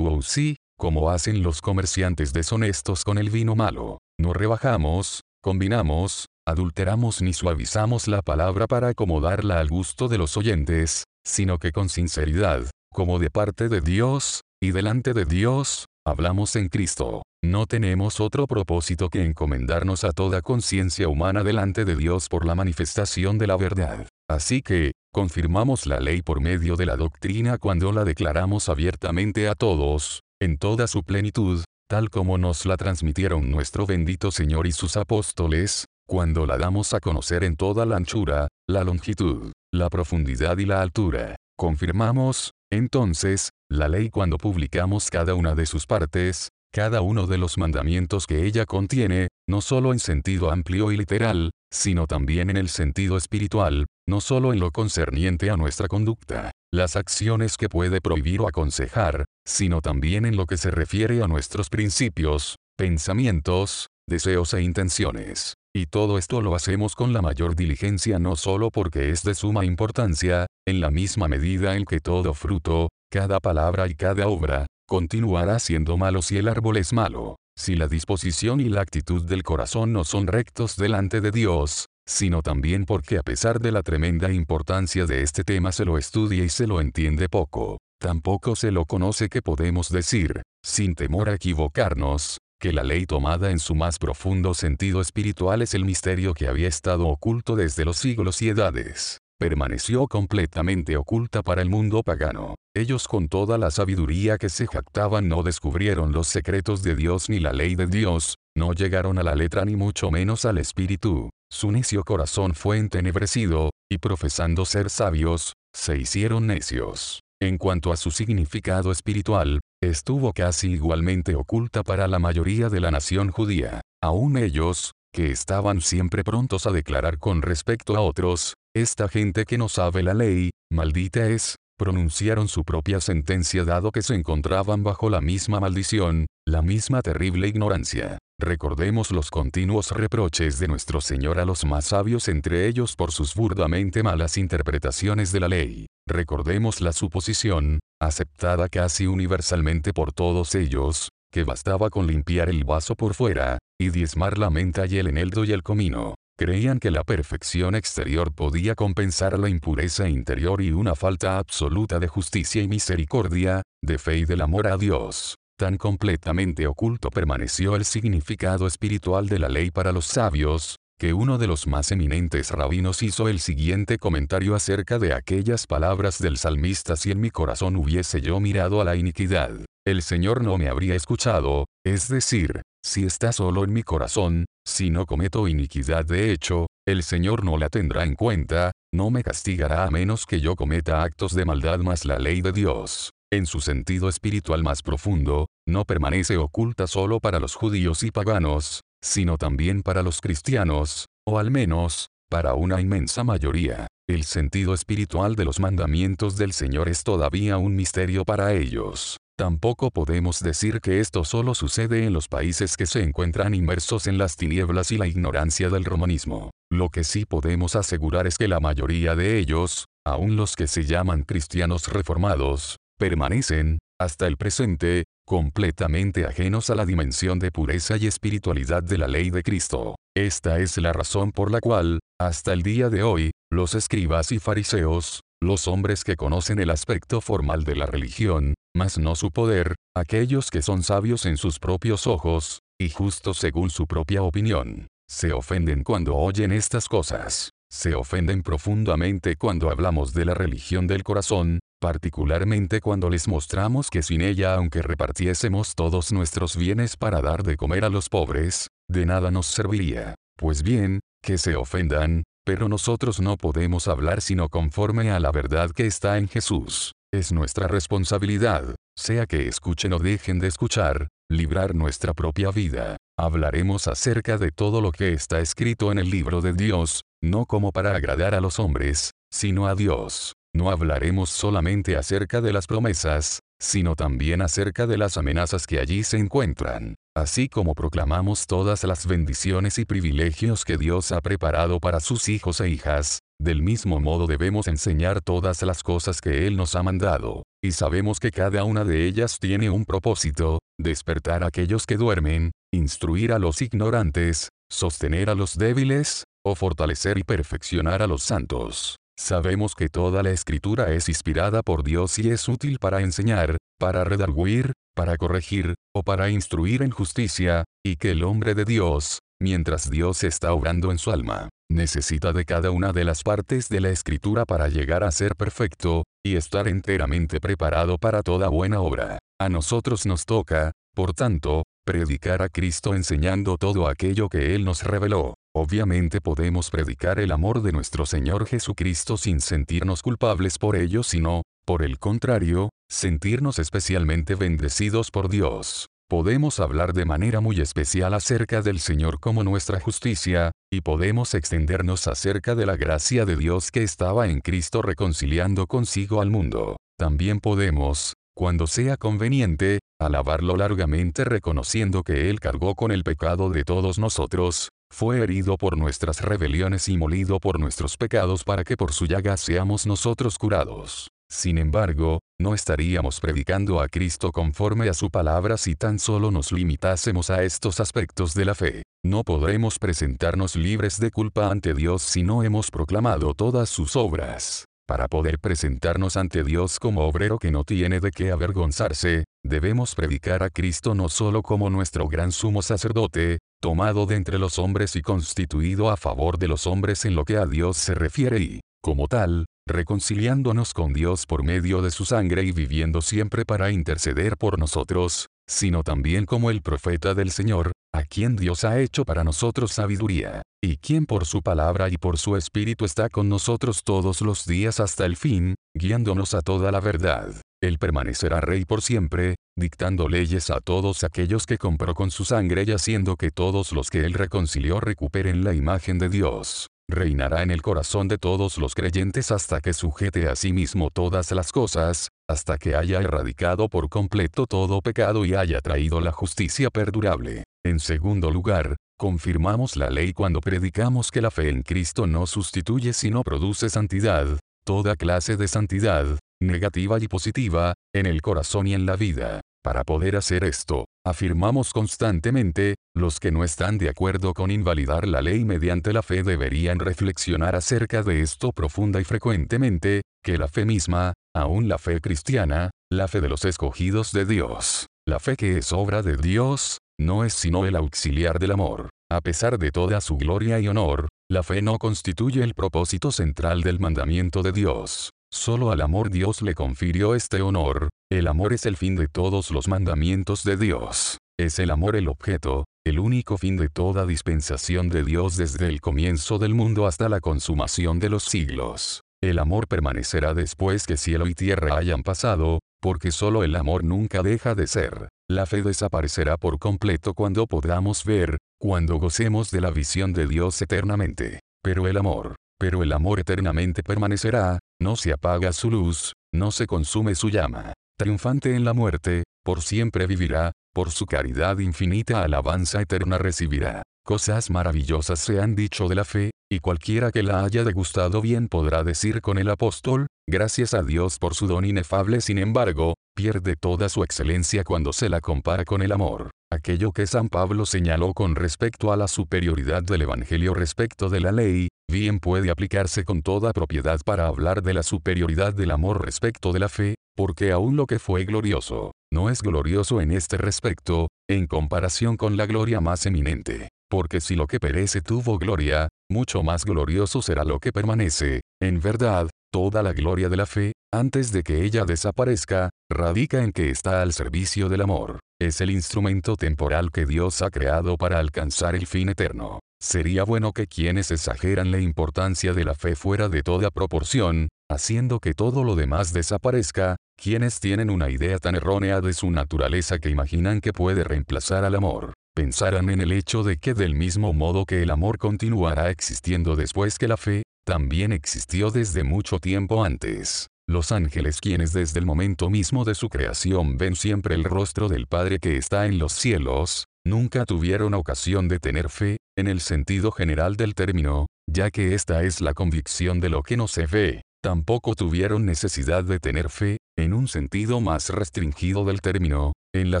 sí, 0.22 0.56
como 0.78 1.10
hacen 1.10 1.42
los 1.42 1.60
comerciantes 1.60 2.32
deshonestos 2.32 3.04
con 3.04 3.18
el 3.18 3.28
vino 3.28 3.54
malo. 3.54 3.98
No 4.18 4.32
rebajamos, 4.32 5.20
combinamos, 5.42 6.24
adulteramos 6.46 7.20
ni 7.20 7.34
suavizamos 7.34 8.08
la 8.08 8.22
palabra 8.22 8.66
para 8.66 8.88
acomodarla 8.88 9.60
al 9.60 9.68
gusto 9.68 10.08
de 10.08 10.16
los 10.16 10.38
oyentes, 10.38 11.04
sino 11.22 11.58
que 11.58 11.72
con 11.72 11.90
sinceridad, 11.90 12.70
como 12.90 13.18
de 13.18 13.28
parte 13.28 13.68
de 13.68 13.82
Dios, 13.82 14.40
y 14.58 14.70
delante 14.70 15.12
de 15.12 15.26
Dios, 15.26 15.84
hablamos 16.08 16.56
en 16.56 16.68
Cristo. 16.68 17.22
No 17.42 17.66
tenemos 17.66 18.20
otro 18.20 18.46
propósito 18.46 19.10
que 19.10 19.24
encomendarnos 19.24 20.02
a 20.04 20.12
toda 20.12 20.42
conciencia 20.42 21.08
humana 21.08 21.44
delante 21.44 21.84
de 21.84 21.94
Dios 21.94 22.28
por 22.28 22.44
la 22.44 22.54
manifestación 22.54 23.38
de 23.38 23.46
la 23.46 23.56
verdad. 23.56 24.08
Así 24.28 24.60
que, 24.60 24.92
confirmamos 25.12 25.86
la 25.86 26.00
ley 26.00 26.22
por 26.22 26.40
medio 26.40 26.76
de 26.76 26.86
la 26.86 26.96
doctrina 26.96 27.58
cuando 27.58 27.92
la 27.92 28.04
declaramos 28.04 28.68
abiertamente 28.68 29.48
a 29.48 29.54
todos, 29.54 30.22
en 30.40 30.58
toda 30.58 30.88
su 30.88 31.04
plenitud, 31.04 31.62
tal 31.88 32.10
como 32.10 32.38
nos 32.38 32.66
la 32.66 32.76
transmitieron 32.76 33.50
nuestro 33.50 33.86
bendito 33.86 34.30
Señor 34.30 34.66
y 34.66 34.72
sus 34.72 34.96
apóstoles, 34.96 35.84
cuando 36.08 36.44
la 36.46 36.58
damos 36.58 36.92
a 36.92 37.00
conocer 37.00 37.44
en 37.44 37.56
toda 37.56 37.86
la 37.86 37.96
anchura, 37.96 38.48
la 38.68 38.82
longitud, 38.82 39.52
la 39.72 39.88
profundidad 39.88 40.58
y 40.58 40.66
la 40.66 40.82
altura. 40.82 41.36
Confirmamos, 41.56 42.52
entonces, 42.70 43.50
la 43.70 43.88
ley 43.88 44.10
cuando 44.10 44.38
publicamos 44.38 45.10
cada 45.10 45.34
una 45.34 45.54
de 45.54 45.66
sus 45.66 45.86
partes, 45.86 46.48
cada 46.72 47.00
uno 47.00 47.26
de 47.26 47.38
los 47.38 47.56
mandamientos 47.56 48.26
que 48.26 48.44
ella 48.44 48.66
contiene, 48.66 49.28
no 49.48 49.60
solo 49.60 49.92
en 49.92 49.98
sentido 49.98 50.50
amplio 50.50 50.92
y 50.92 50.96
literal, 50.96 51.50
sino 51.72 52.06
también 52.06 52.50
en 52.50 52.56
el 52.56 52.68
sentido 52.68 53.16
espiritual, 53.16 53.86
no 54.06 54.20
solo 54.20 54.52
en 54.52 54.60
lo 54.60 54.70
concerniente 54.70 55.50
a 55.50 55.56
nuestra 55.56 55.88
conducta, 55.88 56.50
las 56.72 56.96
acciones 56.96 57.56
que 57.56 57.68
puede 57.68 58.00
prohibir 58.00 58.40
o 58.40 58.48
aconsejar, 58.48 59.24
sino 59.46 59.80
también 59.80 60.26
en 60.26 60.36
lo 60.36 60.46
que 60.46 60.58
se 60.58 60.70
refiere 60.70 61.22
a 61.22 61.28
nuestros 61.28 61.70
principios, 61.70 62.56
pensamientos, 62.76 63.88
deseos 64.06 64.52
e 64.54 64.62
intenciones. 64.62 65.57
Y 65.74 65.86
todo 65.86 66.18
esto 66.18 66.40
lo 66.40 66.54
hacemos 66.54 66.94
con 66.94 67.12
la 67.12 67.22
mayor 67.22 67.54
diligencia 67.54 68.18
no 68.18 68.36
solo 68.36 68.70
porque 68.70 69.10
es 69.10 69.22
de 69.22 69.34
suma 69.34 69.64
importancia, 69.64 70.46
en 70.66 70.80
la 70.80 70.90
misma 70.90 71.28
medida 71.28 71.76
en 71.76 71.84
que 71.84 72.00
todo 72.00 72.34
fruto, 72.34 72.88
cada 73.10 73.40
palabra 73.40 73.86
y 73.88 73.94
cada 73.94 74.28
obra, 74.28 74.66
continuará 74.86 75.58
siendo 75.58 75.96
malo 75.96 76.22
si 76.22 76.38
el 76.38 76.48
árbol 76.48 76.78
es 76.78 76.92
malo, 76.92 77.36
si 77.56 77.74
la 77.74 77.88
disposición 77.88 78.60
y 78.60 78.68
la 78.68 78.80
actitud 78.80 79.24
del 79.24 79.42
corazón 79.42 79.92
no 79.92 80.04
son 80.04 80.26
rectos 80.26 80.76
delante 80.76 81.20
de 81.20 81.30
Dios, 81.30 81.86
sino 82.06 82.42
también 82.42 82.86
porque 82.86 83.18
a 83.18 83.22
pesar 83.22 83.60
de 83.60 83.70
la 83.70 83.82
tremenda 83.82 84.32
importancia 84.32 85.04
de 85.04 85.22
este 85.22 85.44
tema 85.44 85.72
se 85.72 85.84
lo 85.84 85.98
estudia 85.98 86.42
y 86.44 86.48
se 86.48 86.66
lo 86.66 86.80
entiende 86.80 87.28
poco, 87.28 87.78
tampoco 88.00 88.56
se 88.56 88.70
lo 88.70 88.86
conoce 88.86 89.28
que 89.28 89.42
podemos 89.42 89.90
decir, 89.90 90.42
sin 90.64 90.94
temor 90.94 91.28
a 91.28 91.34
equivocarnos, 91.34 92.38
que 92.60 92.72
la 92.72 92.82
ley 92.82 93.06
tomada 93.06 93.50
en 93.50 93.58
su 93.58 93.74
más 93.74 93.98
profundo 93.98 94.52
sentido 94.52 95.00
espiritual 95.00 95.62
es 95.62 95.74
el 95.74 95.84
misterio 95.84 96.34
que 96.34 96.48
había 96.48 96.68
estado 96.68 97.06
oculto 97.06 97.54
desde 97.54 97.84
los 97.84 97.98
siglos 97.98 98.42
y 98.42 98.48
edades. 98.48 99.18
permaneció 99.38 100.08
completamente 100.08 100.96
oculta 100.96 101.44
para 101.44 101.62
el 101.62 101.70
mundo 101.70 102.02
pagano. 102.02 102.56
Ellos 102.74 103.06
con 103.06 103.28
toda 103.28 103.56
la 103.56 103.70
sabiduría 103.70 104.36
que 104.36 104.48
se 104.48 104.66
jactaban 104.66 105.28
no 105.28 105.44
descubrieron 105.44 106.10
los 106.10 106.26
secretos 106.26 106.82
de 106.82 106.96
Dios 106.96 107.30
ni 107.30 107.38
la 107.38 107.52
ley 107.52 107.76
de 107.76 107.86
Dios, 107.86 108.34
no 108.56 108.72
llegaron 108.72 109.16
a 109.18 109.22
la 109.22 109.36
letra 109.36 109.64
ni 109.64 109.76
mucho 109.76 110.10
menos 110.10 110.44
al 110.44 110.58
espíritu. 110.58 111.30
Su 111.50 111.70
necio 111.70 112.02
corazón 112.02 112.54
fue 112.54 112.78
entenebrecido, 112.78 113.70
y 113.88 113.98
profesando 113.98 114.64
ser 114.64 114.90
sabios, 114.90 115.52
se 115.72 115.96
hicieron 115.96 116.48
necios. 116.48 117.20
En 117.40 117.56
cuanto 117.56 117.92
a 117.92 117.96
su 117.96 118.10
significado 118.10 118.90
espiritual, 118.90 119.60
estuvo 119.80 120.32
casi 120.32 120.72
igualmente 120.72 121.36
oculta 121.36 121.84
para 121.84 122.08
la 122.08 122.18
mayoría 122.18 122.68
de 122.68 122.80
la 122.80 122.90
nación 122.90 123.30
judía. 123.30 123.80
Aún 124.02 124.36
ellos, 124.36 124.92
que 125.12 125.30
estaban 125.30 125.80
siempre 125.80 126.24
prontos 126.24 126.66
a 126.66 126.72
declarar 126.72 127.18
con 127.18 127.42
respecto 127.42 127.96
a 127.96 128.00
otros, 128.00 128.54
esta 128.74 129.08
gente 129.08 129.44
que 129.44 129.56
no 129.56 129.68
sabe 129.68 130.02
la 130.02 130.14
ley, 130.14 130.50
maldita 130.72 131.28
es, 131.28 131.54
pronunciaron 131.78 132.48
su 132.48 132.64
propia 132.64 133.00
sentencia 133.00 133.64
dado 133.64 133.92
que 133.92 134.02
se 134.02 134.16
encontraban 134.16 134.82
bajo 134.82 135.08
la 135.08 135.20
misma 135.20 135.60
maldición, 135.60 136.26
la 136.44 136.60
misma 136.60 137.02
terrible 137.02 137.46
ignorancia. 137.46 138.18
Recordemos 138.40 139.10
los 139.10 139.30
continuos 139.30 139.90
reproches 139.90 140.60
de 140.60 140.68
nuestro 140.68 141.00
Señor 141.00 141.40
a 141.40 141.44
los 141.44 141.64
más 141.64 141.86
sabios 141.86 142.28
entre 142.28 142.68
ellos 142.68 142.94
por 142.94 143.10
sus 143.10 143.34
burdamente 143.34 144.04
malas 144.04 144.38
interpretaciones 144.38 145.32
de 145.32 145.40
la 145.40 145.48
ley. 145.48 145.86
Recordemos 146.06 146.80
la 146.80 146.92
suposición, 146.92 147.80
aceptada 148.00 148.68
casi 148.68 149.08
universalmente 149.08 149.92
por 149.92 150.12
todos 150.12 150.54
ellos, 150.54 151.08
que 151.32 151.42
bastaba 151.42 151.90
con 151.90 152.06
limpiar 152.06 152.48
el 152.48 152.62
vaso 152.62 152.94
por 152.94 153.14
fuera, 153.14 153.58
y 153.76 153.90
diezmar 153.90 154.38
la 154.38 154.50
menta 154.50 154.86
y 154.86 154.98
el 154.98 155.08
eneldo 155.08 155.44
y 155.44 155.50
el 155.50 155.64
comino. 155.64 156.14
Creían 156.38 156.78
que 156.78 156.92
la 156.92 157.02
perfección 157.02 157.74
exterior 157.74 158.32
podía 158.32 158.76
compensar 158.76 159.36
la 159.36 159.48
impureza 159.48 160.08
interior 160.08 160.62
y 160.62 160.70
una 160.70 160.94
falta 160.94 161.38
absoluta 161.38 161.98
de 161.98 162.06
justicia 162.06 162.62
y 162.62 162.68
misericordia, 162.68 163.62
de 163.82 163.98
fe 163.98 164.18
y 164.18 164.24
del 164.26 164.42
amor 164.42 164.68
a 164.68 164.76
Dios. 164.76 165.34
Tan 165.58 165.76
completamente 165.76 166.68
oculto 166.68 167.10
permaneció 167.10 167.74
el 167.74 167.84
significado 167.84 168.68
espiritual 168.68 169.28
de 169.28 169.40
la 169.40 169.48
ley 169.48 169.72
para 169.72 169.90
los 169.90 170.04
sabios, 170.04 170.76
que 171.00 171.12
uno 171.12 171.36
de 171.36 171.48
los 171.48 171.66
más 171.66 171.90
eminentes 171.90 172.52
rabinos 172.52 173.02
hizo 173.02 173.28
el 173.28 173.40
siguiente 173.40 173.98
comentario 173.98 174.54
acerca 174.54 175.00
de 175.00 175.12
aquellas 175.14 175.66
palabras 175.66 176.20
del 176.20 176.36
salmista 176.36 176.94
si 176.94 177.10
en 177.10 177.18
mi 177.18 177.30
corazón 177.30 177.74
hubiese 177.74 178.20
yo 178.20 178.38
mirado 178.38 178.80
a 178.80 178.84
la 178.84 178.94
iniquidad, 178.94 179.50
el 179.84 180.02
Señor 180.02 180.44
no 180.44 180.58
me 180.58 180.68
habría 180.68 180.94
escuchado, 180.94 181.64
es 181.84 182.08
decir, 182.08 182.62
si 182.84 183.04
está 183.04 183.32
solo 183.32 183.64
en 183.64 183.72
mi 183.72 183.82
corazón, 183.82 184.44
si 184.64 184.90
no 184.90 185.06
cometo 185.06 185.48
iniquidad 185.48 186.04
de 186.04 186.30
hecho, 186.30 186.68
el 186.86 187.02
Señor 187.02 187.44
no 187.44 187.58
la 187.58 187.68
tendrá 187.68 188.04
en 188.04 188.14
cuenta, 188.14 188.70
no 188.94 189.10
me 189.10 189.24
castigará 189.24 189.86
a 189.86 189.90
menos 189.90 190.24
que 190.24 190.40
yo 190.40 190.54
cometa 190.54 191.02
actos 191.02 191.34
de 191.34 191.44
maldad 191.44 191.80
más 191.80 192.04
la 192.04 192.20
ley 192.20 192.42
de 192.42 192.52
Dios. 192.52 193.10
En 193.30 193.44
su 193.44 193.60
sentido 193.60 194.08
espiritual 194.08 194.62
más 194.62 194.80
profundo, 194.80 195.48
no 195.66 195.84
permanece 195.84 196.38
oculta 196.38 196.86
solo 196.86 197.20
para 197.20 197.40
los 197.40 197.56
judíos 197.56 198.02
y 198.02 198.10
paganos, 198.10 198.80
sino 199.02 199.36
también 199.36 199.82
para 199.82 200.02
los 200.02 200.22
cristianos, 200.22 201.08
o 201.26 201.38
al 201.38 201.50
menos, 201.50 202.08
para 202.30 202.54
una 202.54 202.80
inmensa 202.80 203.24
mayoría. 203.24 203.86
El 204.08 204.24
sentido 204.24 204.72
espiritual 204.72 205.36
de 205.36 205.44
los 205.44 205.60
mandamientos 205.60 206.38
del 206.38 206.54
Señor 206.54 206.88
es 206.88 207.04
todavía 207.04 207.58
un 207.58 207.76
misterio 207.76 208.24
para 208.24 208.54
ellos. 208.54 209.18
Tampoco 209.36 209.90
podemos 209.90 210.40
decir 210.40 210.80
que 210.80 211.00
esto 211.00 211.22
solo 211.22 211.54
sucede 211.54 212.06
en 212.06 212.14
los 212.14 212.28
países 212.28 212.78
que 212.78 212.86
se 212.86 213.02
encuentran 213.02 213.54
inmersos 213.54 214.06
en 214.06 214.16
las 214.16 214.36
tinieblas 214.36 214.90
y 214.90 214.96
la 214.96 215.06
ignorancia 215.06 215.68
del 215.68 215.84
romanismo. 215.84 216.48
Lo 216.70 216.88
que 216.88 217.04
sí 217.04 217.26
podemos 217.26 217.76
asegurar 217.76 218.26
es 218.26 218.38
que 218.38 218.48
la 218.48 218.58
mayoría 218.58 219.14
de 219.14 219.38
ellos, 219.38 219.84
aun 220.06 220.36
los 220.36 220.56
que 220.56 220.66
se 220.66 220.84
llaman 220.84 221.24
cristianos 221.24 221.88
reformados, 221.88 222.78
permanecen, 222.98 223.78
hasta 224.00 224.26
el 224.26 224.36
presente, 224.36 225.04
completamente 225.26 226.26
ajenos 226.26 226.70
a 226.70 226.74
la 226.74 226.86
dimensión 226.86 227.38
de 227.38 227.50
pureza 227.50 227.96
y 227.96 228.06
espiritualidad 228.06 228.82
de 228.82 228.98
la 228.98 229.08
ley 229.08 229.30
de 229.30 229.42
Cristo. 229.42 229.96
Esta 230.16 230.58
es 230.58 230.76
la 230.78 230.92
razón 230.92 231.32
por 231.32 231.50
la 231.50 231.60
cual, 231.60 232.00
hasta 232.20 232.52
el 232.52 232.62
día 232.62 232.90
de 232.90 233.02
hoy, 233.02 233.30
los 233.50 233.74
escribas 233.74 234.32
y 234.32 234.38
fariseos, 234.38 235.20
los 235.40 235.68
hombres 235.68 236.04
que 236.04 236.16
conocen 236.16 236.58
el 236.58 236.70
aspecto 236.70 237.20
formal 237.20 237.64
de 237.64 237.76
la 237.76 237.86
religión, 237.86 238.54
mas 238.76 238.98
no 238.98 239.14
su 239.14 239.30
poder, 239.30 239.74
aquellos 239.96 240.50
que 240.50 240.62
son 240.62 240.82
sabios 240.82 241.26
en 241.26 241.36
sus 241.36 241.58
propios 241.58 242.06
ojos, 242.06 242.60
y 242.80 242.90
justos 242.90 243.38
según 243.38 243.70
su 243.70 243.86
propia 243.86 244.22
opinión, 244.22 244.88
se 245.08 245.32
ofenden 245.32 245.84
cuando 245.84 246.16
oyen 246.16 246.52
estas 246.52 246.88
cosas. 246.88 247.50
Se 247.70 247.94
ofenden 247.94 248.42
profundamente 248.42 249.36
cuando 249.36 249.70
hablamos 249.70 250.14
de 250.14 250.24
la 250.24 250.34
religión 250.34 250.86
del 250.86 251.02
corazón, 251.02 251.58
particularmente 251.80 252.80
cuando 252.80 253.10
les 253.10 253.28
mostramos 253.28 253.90
que 253.90 254.02
sin 254.02 254.20
ella 254.20 254.54
aunque 254.54 254.82
repartiésemos 254.82 255.74
todos 255.74 256.12
nuestros 256.12 256.56
bienes 256.56 256.96
para 256.96 257.20
dar 257.20 257.42
de 257.42 257.56
comer 257.56 257.84
a 257.84 257.88
los 257.88 258.08
pobres, 258.08 258.68
de 258.88 259.06
nada 259.06 259.30
nos 259.30 259.46
serviría. 259.46 260.14
Pues 260.36 260.62
bien, 260.62 261.00
que 261.22 261.38
se 261.38 261.56
ofendan, 261.56 262.24
pero 262.44 262.68
nosotros 262.68 263.20
no 263.20 263.36
podemos 263.36 263.88
hablar 263.88 264.20
sino 264.20 264.48
conforme 264.48 265.10
a 265.10 265.20
la 265.20 265.32
verdad 265.32 265.70
que 265.70 265.86
está 265.86 266.18
en 266.18 266.28
Jesús. 266.28 266.92
Es 267.12 267.32
nuestra 267.32 267.68
responsabilidad, 267.68 268.74
sea 268.96 269.26
que 269.26 269.48
escuchen 269.48 269.92
o 269.92 269.98
dejen 269.98 270.38
de 270.38 270.48
escuchar, 270.48 271.08
librar 271.30 271.74
nuestra 271.74 272.14
propia 272.14 272.50
vida. 272.50 272.96
Hablaremos 273.18 273.88
acerca 273.88 274.38
de 274.38 274.50
todo 274.50 274.80
lo 274.80 274.92
que 274.92 275.12
está 275.12 275.40
escrito 275.40 275.90
en 275.90 275.98
el 275.98 276.10
libro 276.10 276.40
de 276.40 276.52
Dios, 276.52 277.02
no 277.22 277.46
como 277.46 277.72
para 277.72 277.94
agradar 277.94 278.34
a 278.34 278.40
los 278.40 278.58
hombres, 278.58 279.10
sino 279.32 279.66
a 279.66 279.74
Dios. 279.74 280.34
No 280.58 280.72
hablaremos 280.72 281.30
solamente 281.30 281.96
acerca 281.96 282.40
de 282.40 282.52
las 282.52 282.66
promesas, 282.66 283.38
sino 283.60 283.94
también 283.94 284.42
acerca 284.42 284.88
de 284.88 284.98
las 284.98 285.16
amenazas 285.16 285.68
que 285.68 285.78
allí 285.78 286.02
se 286.02 286.18
encuentran. 286.18 286.96
Así 287.16 287.48
como 287.48 287.76
proclamamos 287.76 288.48
todas 288.48 288.82
las 288.82 289.06
bendiciones 289.06 289.78
y 289.78 289.84
privilegios 289.84 290.64
que 290.64 290.76
Dios 290.76 291.12
ha 291.12 291.20
preparado 291.20 291.78
para 291.78 292.00
sus 292.00 292.28
hijos 292.28 292.60
e 292.60 292.70
hijas, 292.70 293.20
del 293.40 293.62
mismo 293.62 294.00
modo 294.00 294.26
debemos 294.26 294.66
enseñar 294.66 295.20
todas 295.20 295.62
las 295.62 295.84
cosas 295.84 296.20
que 296.20 296.48
Él 296.48 296.56
nos 296.56 296.74
ha 296.74 296.82
mandado, 296.82 297.44
y 297.62 297.70
sabemos 297.70 298.18
que 298.18 298.32
cada 298.32 298.64
una 298.64 298.84
de 298.84 299.06
ellas 299.06 299.38
tiene 299.38 299.70
un 299.70 299.84
propósito, 299.84 300.58
despertar 300.76 301.44
a 301.44 301.46
aquellos 301.46 301.86
que 301.86 301.96
duermen, 301.96 302.50
instruir 302.74 303.32
a 303.32 303.38
los 303.38 303.62
ignorantes, 303.62 304.48
sostener 304.68 305.30
a 305.30 305.36
los 305.36 305.56
débiles, 305.56 306.24
o 306.44 306.56
fortalecer 306.56 307.16
y 307.16 307.22
perfeccionar 307.22 308.02
a 308.02 308.08
los 308.08 308.24
santos. 308.24 308.96
Sabemos 309.18 309.74
que 309.74 309.88
toda 309.88 310.22
la 310.22 310.30
escritura 310.30 310.92
es 310.92 311.08
inspirada 311.08 311.62
por 311.62 311.82
Dios 311.82 312.20
y 312.20 312.30
es 312.30 312.48
útil 312.48 312.78
para 312.78 313.00
enseñar, 313.00 313.56
para 313.76 314.04
redarguir, 314.04 314.74
para 314.94 315.16
corregir, 315.16 315.74
o 315.92 316.04
para 316.04 316.30
instruir 316.30 316.82
en 316.82 316.92
justicia, 316.92 317.64
y 317.84 317.96
que 317.96 318.12
el 318.12 318.22
hombre 318.22 318.54
de 318.54 318.64
Dios, 318.64 319.18
mientras 319.40 319.90
Dios 319.90 320.22
está 320.22 320.52
obrando 320.52 320.92
en 320.92 320.98
su 320.98 321.10
alma, 321.10 321.48
necesita 321.68 322.32
de 322.32 322.44
cada 322.44 322.70
una 322.70 322.92
de 322.92 323.04
las 323.04 323.24
partes 323.24 323.68
de 323.68 323.80
la 323.80 323.90
escritura 323.90 324.44
para 324.44 324.68
llegar 324.68 325.02
a 325.02 325.10
ser 325.10 325.34
perfecto, 325.34 326.04
y 326.24 326.36
estar 326.36 326.68
enteramente 326.68 327.40
preparado 327.40 327.98
para 327.98 328.22
toda 328.22 328.48
buena 328.48 328.80
obra. 328.80 329.18
A 329.40 329.48
nosotros 329.48 330.06
nos 330.06 330.26
toca, 330.26 330.70
por 330.94 331.12
tanto, 331.12 331.64
predicar 331.84 332.40
a 332.40 332.48
Cristo 332.48 332.94
enseñando 332.94 333.56
todo 333.56 333.88
aquello 333.88 334.28
que 334.28 334.54
Él 334.54 334.64
nos 334.64 334.84
reveló. 334.84 335.34
Obviamente 335.60 336.20
podemos 336.20 336.70
predicar 336.70 337.18
el 337.18 337.32
amor 337.32 337.62
de 337.62 337.72
nuestro 337.72 338.06
Señor 338.06 338.46
Jesucristo 338.46 339.16
sin 339.16 339.40
sentirnos 339.40 340.02
culpables 340.02 340.56
por 340.56 340.76
ello, 340.76 341.02
sino, 341.02 341.42
por 341.66 341.82
el 341.82 341.98
contrario, 341.98 342.68
sentirnos 342.88 343.58
especialmente 343.58 344.36
bendecidos 344.36 345.10
por 345.10 345.28
Dios 345.28 345.88
podemos 346.08 346.58
hablar 346.58 346.94
de 346.94 347.04
manera 347.04 347.40
muy 347.40 347.60
especial 347.60 348.14
acerca 348.14 348.62
del 348.62 348.80
Señor 348.80 349.20
como 349.20 349.44
nuestra 349.44 349.78
justicia, 349.78 350.52
y 350.72 350.80
podemos 350.80 351.34
extendernos 351.34 352.06
acerca 352.06 352.54
de 352.54 352.64
la 352.64 352.76
gracia 352.76 353.26
de 353.26 353.36
Dios 353.36 353.70
que 353.70 353.82
estaba 353.82 354.26
en 354.28 354.40
Cristo 354.40 354.80
reconciliando 354.80 355.66
consigo 355.66 356.22
al 356.22 356.30
mundo. 356.30 356.76
También 356.98 357.40
podemos, 357.40 358.14
cuando 358.34 358.66
sea 358.66 358.96
conveniente, 358.96 359.80
alabarlo 360.00 360.56
largamente 360.56 361.24
reconociendo 361.24 362.02
que 362.02 362.30
Él 362.30 362.40
cargó 362.40 362.74
con 362.74 362.90
el 362.90 363.04
pecado 363.04 363.50
de 363.50 363.64
todos 363.64 363.98
nosotros, 363.98 364.70
fue 364.90 365.20
herido 365.22 365.56
por 365.56 365.76
nuestras 365.76 366.22
rebeliones 366.22 366.88
y 366.88 366.96
molido 366.96 367.40
por 367.40 367.60
nuestros 367.60 367.96
pecados 367.96 368.44
para 368.44 368.64
que 368.64 368.76
por 368.76 368.92
su 368.92 369.06
llaga 369.06 369.36
seamos 369.36 369.86
nosotros 369.86 370.38
curados. 370.38 371.08
Sin 371.30 371.58
embargo, 371.58 372.20
no 372.40 372.54
estaríamos 372.54 373.20
predicando 373.20 373.80
a 373.80 373.88
Cristo 373.88 374.32
conforme 374.32 374.88
a 374.88 374.94
su 374.94 375.10
palabra 375.10 375.58
si 375.58 375.74
tan 375.74 375.98
solo 375.98 376.30
nos 376.30 376.52
limitásemos 376.52 377.28
a 377.28 377.42
estos 377.42 377.80
aspectos 377.80 378.32
de 378.32 378.44
la 378.46 378.54
fe. 378.54 378.82
No 379.04 379.24
podremos 379.24 379.78
presentarnos 379.78 380.56
libres 380.56 380.98
de 380.98 381.10
culpa 381.10 381.50
ante 381.50 381.74
Dios 381.74 382.02
si 382.02 382.22
no 382.22 382.42
hemos 382.42 382.70
proclamado 382.70 383.34
todas 383.34 383.68
sus 383.68 383.94
obras. 383.94 384.67
Para 384.88 385.06
poder 385.06 385.38
presentarnos 385.38 386.16
ante 386.16 386.42
Dios 386.42 386.78
como 386.80 387.06
obrero 387.06 387.38
que 387.38 387.50
no 387.50 387.62
tiene 387.62 388.00
de 388.00 388.10
qué 388.10 388.30
avergonzarse, 388.30 389.24
debemos 389.44 389.94
predicar 389.94 390.42
a 390.42 390.48
Cristo 390.48 390.94
no 390.94 391.10
solo 391.10 391.42
como 391.42 391.68
nuestro 391.68 392.08
gran 392.08 392.32
sumo 392.32 392.62
sacerdote, 392.62 393.36
tomado 393.60 394.06
de 394.06 394.16
entre 394.16 394.38
los 394.38 394.58
hombres 394.58 394.96
y 394.96 395.02
constituido 395.02 395.90
a 395.90 395.98
favor 395.98 396.38
de 396.38 396.48
los 396.48 396.66
hombres 396.66 397.04
en 397.04 397.16
lo 397.16 397.26
que 397.26 397.36
a 397.36 397.44
Dios 397.44 397.76
se 397.76 397.94
refiere 397.94 398.40
y, 398.40 398.60
como 398.82 399.08
tal, 399.08 399.44
reconciliándonos 399.68 400.72
con 400.72 400.94
Dios 400.94 401.26
por 401.26 401.42
medio 401.44 401.82
de 401.82 401.90
su 401.90 402.06
sangre 402.06 402.44
y 402.44 402.52
viviendo 402.52 403.02
siempre 403.02 403.44
para 403.44 403.70
interceder 403.70 404.38
por 404.38 404.58
nosotros, 404.58 405.26
sino 405.46 405.82
también 405.82 406.24
como 406.24 406.48
el 406.50 406.62
profeta 406.62 407.12
del 407.12 407.30
Señor, 407.30 407.72
a 407.92 408.04
quien 408.04 408.36
Dios 408.36 408.64
ha 408.64 408.80
hecho 408.80 409.04
para 409.04 409.24
nosotros 409.24 409.72
sabiduría, 409.72 410.42
y 410.62 410.76
quien 410.76 411.06
por 411.06 411.24
su 411.24 411.42
palabra 411.42 411.88
y 411.88 411.96
por 411.96 412.18
su 412.18 412.36
espíritu 412.36 412.84
está 412.84 413.08
con 413.08 413.28
nosotros 413.28 413.82
todos 413.84 414.20
los 414.20 414.46
días 414.46 414.80
hasta 414.80 415.06
el 415.06 415.16
fin, 415.16 415.54
guiándonos 415.74 416.34
a 416.34 416.42
toda 416.42 416.70
la 416.70 416.80
verdad. 416.80 417.34
Él 417.60 417.78
permanecerá 417.78 418.40
rey 418.40 418.64
por 418.64 418.82
siempre, 418.82 419.34
dictando 419.56 420.08
leyes 420.08 420.50
a 420.50 420.60
todos 420.60 421.02
aquellos 421.02 421.46
que 421.46 421.58
compró 421.58 421.94
con 421.94 422.10
su 422.10 422.24
sangre 422.24 422.64
y 422.66 422.70
haciendo 422.70 423.16
que 423.16 423.30
todos 423.30 423.72
los 423.72 423.90
que 423.90 424.04
él 424.04 424.14
reconcilió 424.14 424.78
recuperen 424.80 425.42
la 425.42 425.54
imagen 425.54 425.98
de 425.98 426.08
Dios. 426.08 426.68
Reinará 426.90 427.42
en 427.42 427.50
el 427.50 427.60
corazón 427.60 428.08
de 428.08 428.16
todos 428.16 428.58
los 428.58 428.74
creyentes 428.74 429.30
hasta 429.30 429.60
que 429.60 429.74
sujete 429.74 430.28
a 430.28 430.36
sí 430.36 430.52
mismo 430.52 430.90
todas 430.90 431.32
las 431.32 431.52
cosas, 431.52 432.08
hasta 432.28 432.58
que 432.58 432.76
haya 432.76 433.00
erradicado 433.00 433.68
por 433.68 433.88
completo 433.88 434.46
todo 434.46 434.80
pecado 434.80 435.24
y 435.24 435.34
haya 435.34 435.60
traído 435.60 436.00
la 436.00 436.12
justicia 436.12 436.70
perdurable. 436.70 437.44
En 437.64 437.80
segundo 437.80 438.30
lugar, 438.30 438.76
confirmamos 438.98 439.76
la 439.76 439.90
ley 439.90 440.12
cuando 440.12 440.40
predicamos 440.40 441.10
que 441.10 441.20
la 441.20 441.30
fe 441.30 441.48
en 441.48 441.62
Cristo 441.62 442.06
no 442.06 442.26
sustituye 442.26 442.92
sino 442.92 443.22
produce 443.22 443.68
santidad, 443.68 444.38
toda 444.64 444.96
clase 444.96 445.36
de 445.36 445.48
santidad, 445.48 446.18
negativa 446.40 446.98
y 447.00 447.08
positiva, 447.08 447.74
en 447.94 448.06
el 448.06 448.22
corazón 448.22 448.66
y 448.66 448.74
en 448.74 448.86
la 448.86 448.96
vida. 448.96 449.40
Para 449.62 449.84
poder 449.84 450.16
hacer 450.16 450.44
esto, 450.44 450.86
afirmamos 451.04 451.72
constantemente, 451.72 452.76
los 452.94 453.18
que 453.18 453.32
no 453.32 453.44
están 453.44 453.76
de 453.76 453.88
acuerdo 453.88 454.32
con 454.32 454.50
invalidar 454.50 455.06
la 455.06 455.20
ley 455.20 455.44
mediante 455.44 455.92
la 455.92 456.02
fe 456.02 456.22
deberían 456.22 456.78
reflexionar 456.78 457.56
acerca 457.56 458.02
de 458.02 458.22
esto 458.22 458.52
profunda 458.52 459.00
y 459.00 459.04
frecuentemente, 459.04 460.02
que 460.22 460.38
la 460.38 460.48
fe 460.48 460.64
misma, 460.64 461.12
aún 461.34 461.68
la 461.68 461.78
fe 461.78 462.00
cristiana, 462.00 462.70
la 462.90 463.08
fe 463.08 463.20
de 463.20 463.28
los 463.28 463.44
escogidos 463.44 464.12
de 464.12 464.24
Dios, 464.24 464.86
la 465.06 465.18
fe 465.18 465.36
que 465.36 465.58
es 465.58 465.72
obra 465.72 466.02
de 466.02 466.16
Dios, 466.16 466.78
no 466.98 467.24
es 467.24 467.32
sino 467.32 467.64
el 467.64 467.76
auxiliar 467.76 468.38
del 468.38 468.52
amor. 468.52 468.90
A 469.10 469.20
pesar 469.20 469.58
de 469.58 469.70
toda 469.70 470.00
su 470.00 470.16
gloria 470.16 470.60
y 470.60 470.68
honor, 470.68 471.08
la 471.30 471.42
fe 471.42 471.62
no 471.62 471.78
constituye 471.78 472.42
el 472.42 472.54
propósito 472.54 473.12
central 473.12 473.62
del 473.62 473.80
mandamiento 473.80 474.42
de 474.42 474.52
Dios. 474.52 475.10
Solo 475.32 475.70
al 475.70 475.80
amor 475.80 476.10
Dios 476.10 476.42
le 476.42 476.54
confirió 476.54 477.14
este 477.14 477.42
honor, 477.42 477.90
el 478.10 478.26
amor 478.26 478.52
es 478.52 478.64
el 478.66 478.76
fin 478.76 478.96
de 478.96 479.08
todos 479.08 479.50
los 479.50 479.68
mandamientos 479.68 480.42
de 480.42 480.56
Dios. 480.56 481.18
Es 481.38 481.58
el 481.58 481.70
amor 481.70 481.96
el 481.96 482.08
objeto, 482.08 482.64
el 482.86 482.98
único 482.98 483.36
fin 483.36 483.56
de 483.56 483.68
toda 483.68 484.06
dispensación 484.06 484.88
de 484.88 485.04
Dios 485.04 485.36
desde 485.36 485.68
el 485.68 485.80
comienzo 485.80 486.38
del 486.38 486.54
mundo 486.54 486.86
hasta 486.86 487.08
la 487.08 487.20
consumación 487.20 488.00
de 488.00 488.08
los 488.08 488.24
siglos. 488.24 489.02
El 489.22 489.38
amor 489.38 489.68
permanecerá 489.68 490.32
después 490.32 490.86
que 490.86 490.96
cielo 490.96 491.26
y 491.26 491.34
tierra 491.34 491.76
hayan 491.76 492.02
pasado, 492.02 492.60
porque 492.80 493.10
solo 493.10 493.44
el 493.44 493.54
amor 493.56 493.84
nunca 493.84 494.22
deja 494.22 494.54
de 494.54 494.66
ser. 494.66 495.08
La 495.30 495.44
fe 495.44 495.62
desaparecerá 495.62 496.38
por 496.38 496.58
completo 496.58 497.12
cuando 497.12 497.46
podamos 497.46 498.02
ver, 498.06 498.38
cuando 498.58 498.96
gocemos 498.96 499.50
de 499.50 499.60
la 499.60 499.70
visión 499.70 500.14
de 500.14 500.26
Dios 500.26 500.60
eternamente. 500.62 501.40
Pero 501.62 501.86
el 501.86 501.98
amor, 501.98 502.36
pero 502.58 502.82
el 502.82 502.90
amor 502.94 503.20
eternamente 503.20 503.82
permanecerá, 503.82 504.58
no 504.80 504.96
se 504.96 505.12
apaga 505.12 505.52
su 505.52 505.70
luz, 505.70 506.14
no 506.32 506.50
se 506.50 506.66
consume 506.66 507.14
su 507.14 507.28
llama. 507.28 507.74
Triunfante 507.98 508.54
en 508.54 508.64
la 508.64 508.72
muerte, 508.72 509.24
por 509.44 509.60
siempre 509.60 510.06
vivirá, 510.06 510.52
por 510.72 510.90
su 510.92 511.04
caridad 511.04 511.58
infinita 511.58 512.22
alabanza 512.22 512.80
eterna 512.80 513.18
recibirá. 513.18 513.82
Cosas 514.06 514.48
maravillosas 514.48 515.18
se 515.18 515.42
han 515.42 515.54
dicho 515.54 515.88
de 515.88 515.94
la 515.94 516.06
fe, 516.06 516.30
y 516.50 516.60
cualquiera 516.60 517.10
que 517.10 517.22
la 517.22 517.44
haya 517.44 517.64
degustado 517.64 518.22
bien 518.22 518.48
podrá 518.48 518.82
decir 518.82 519.20
con 519.20 519.36
el 519.36 519.50
apóstol, 519.50 520.06
gracias 520.28 520.74
a 520.74 520.82
Dios 520.82 521.18
por 521.18 521.34
su 521.34 521.46
don 521.46 521.64
inefable 521.64 522.20
sin 522.20 522.38
embargo, 522.38 522.94
pierde 523.16 523.56
toda 523.56 523.88
su 523.88 524.04
excelencia 524.04 524.62
cuando 524.62 524.92
se 524.92 525.08
la 525.08 525.20
compara 525.20 525.64
con 525.64 525.82
el 525.82 525.90
amor. 525.90 526.30
Aquello 526.52 526.92
que 526.92 527.06
San 527.06 527.28
Pablo 527.28 527.66
señaló 527.66 528.14
con 528.14 528.36
respecto 528.36 528.92
a 528.92 528.96
la 528.96 529.08
superioridad 529.08 529.82
del 529.82 530.02
Evangelio 530.02 530.54
respecto 530.54 531.08
de 531.08 531.20
la 531.20 531.32
ley, 531.32 531.68
bien 531.90 532.20
puede 532.20 532.50
aplicarse 532.50 533.04
con 533.04 533.22
toda 533.22 533.52
propiedad 533.52 534.00
para 534.04 534.26
hablar 534.26 534.62
de 534.62 534.74
la 534.74 534.82
superioridad 534.82 535.54
del 535.54 535.70
amor 535.70 536.04
respecto 536.04 536.52
de 536.52 536.60
la 536.60 536.68
fe, 536.68 536.94
porque 537.16 537.50
aún 537.50 537.76
lo 537.76 537.86
que 537.86 537.98
fue 537.98 538.24
glorioso, 538.24 538.92
no 539.12 539.30
es 539.30 539.42
glorioso 539.42 540.00
en 540.00 540.12
este 540.12 540.36
respecto, 540.36 541.08
en 541.28 541.46
comparación 541.46 542.16
con 542.16 542.36
la 542.36 542.46
gloria 542.46 542.80
más 542.80 543.04
eminente. 543.06 543.68
Porque 543.90 544.20
si 544.20 544.36
lo 544.36 544.46
que 544.46 544.60
perece 544.60 545.00
tuvo 545.00 545.38
gloria, 545.38 545.88
mucho 546.10 546.42
más 546.42 546.64
glorioso 546.64 547.22
será 547.22 547.44
lo 547.44 547.58
que 547.58 547.72
permanece. 547.72 548.42
En 548.60 548.80
verdad, 548.80 549.28
toda 549.50 549.82
la 549.82 549.92
gloria 549.92 550.28
de 550.28 550.36
la 550.36 550.46
fe, 550.46 550.72
antes 550.92 551.32
de 551.32 551.42
que 551.42 551.64
ella 551.64 551.84
desaparezca, 551.84 552.70
radica 552.90 553.42
en 553.42 553.52
que 553.52 553.70
está 553.70 554.02
al 554.02 554.12
servicio 554.12 554.68
del 554.68 554.82
amor. 554.82 555.20
Es 555.40 555.60
el 555.60 555.70
instrumento 555.70 556.36
temporal 556.36 556.90
que 556.90 557.06
Dios 557.06 557.42
ha 557.42 557.50
creado 557.50 557.96
para 557.96 558.18
alcanzar 558.18 558.74
el 558.74 558.86
fin 558.86 559.08
eterno. 559.08 559.60
Sería 559.80 560.24
bueno 560.24 560.52
que 560.52 560.66
quienes 560.66 561.10
exageran 561.12 561.70
la 561.70 561.78
importancia 561.78 562.52
de 562.52 562.64
la 562.64 562.74
fe 562.74 562.96
fuera 562.96 563.28
de 563.28 563.42
toda 563.42 563.70
proporción, 563.70 564.48
haciendo 564.68 565.20
que 565.20 565.34
todo 565.34 565.62
lo 565.62 565.76
demás 565.76 566.12
desaparezca, 566.12 566.96
quienes 567.16 567.60
tienen 567.60 567.88
una 567.88 568.10
idea 568.10 568.38
tan 568.38 568.56
errónea 568.56 569.00
de 569.00 569.12
su 569.12 569.30
naturaleza 569.30 569.98
que 569.98 570.10
imaginan 570.10 570.60
que 570.60 570.72
puede 570.72 571.04
reemplazar 571.04 571.64
al 571.64 571.76
amor, 571.76 572.14
pensaran 572.34 572.90
en 572.90 573.00
el 573.00 573.12
hecho 573.12 573.44
de 573.44 573.58
que 573.58 573.74
del 573.74 573.94
mismo 573.94 574.32
modo 574.32 574.64
que 574.64 574.82
el 574.82 574.90
amor 574.90 575.18
continuará 575.18 575.90
existiendo 575.90 576.56
después 576.56 576.98
que 576.98 577.08
la 577.08 577.16
fe, 577.16 577.42
también 577.68 578.12
existió 578.12 578.70
desde 578.70 579.04
mucho 579.04 579.40
tiempo 579.40 579.84
antes. 579.84 580.46
Los 580.66 580.90
ángeles 580.90 581.38
quienes 581.38 581.74
desde 581.74 582.00
el 582.00 582.06
momento 582.06 582.48
mismo 582.48 582.82
de 582.86 582.94
su 582.94 583.10
creación 583.10 583.76
ven 583.76 583.94
siempre 583.94 584.34
el 584.34 584.44
rostro 584.44 584.88
del 584.88 585.06
Padre 585.06 585.38
que 585.38 585.58
está 585.58 585.84
en 585.84 585.98
los 585.98 586.14
cielos, 586.14 586.86
nunca 587.06 587.44
tuvieron 587.44 587.92
ocasión 587.92 588.48
de 588.48 588.58
tener 588.58 588.88
fe, 588.88 589.18
en 589.36 589.48
el 589.48 589.60
sentido 589.60 590.12
general 590.12 590.56
del 590.56 590.74
término, 590.74 591.26
ya 591.46 591.70
que 591.70 591.94
esta 591.94 592.22
es 592.22 592.40
la 592.40 592.54
convicción 592.54 593.20
de 593.20 593.28
lo 593.28 593.42
que 593.42 593.58
no 593.58 593.68
se 593.68 593.84
ve. 593.84 594.22
Tampoco 594.42 594.94
tuvieron 594.94 595.44
necesidad 595.44 596.04
de 596.04 596.20
tener 596.20 596.48
fe, 596.48 596.78
en 596.96 597.12
un 597.12 597.28
sentido 597.28 597.82
más 597.82 598.08
restringido 598.08 598.86
del 598.86 599.02
término, 599.02 599.52
en 599.74 599.90
la 599.90 600.00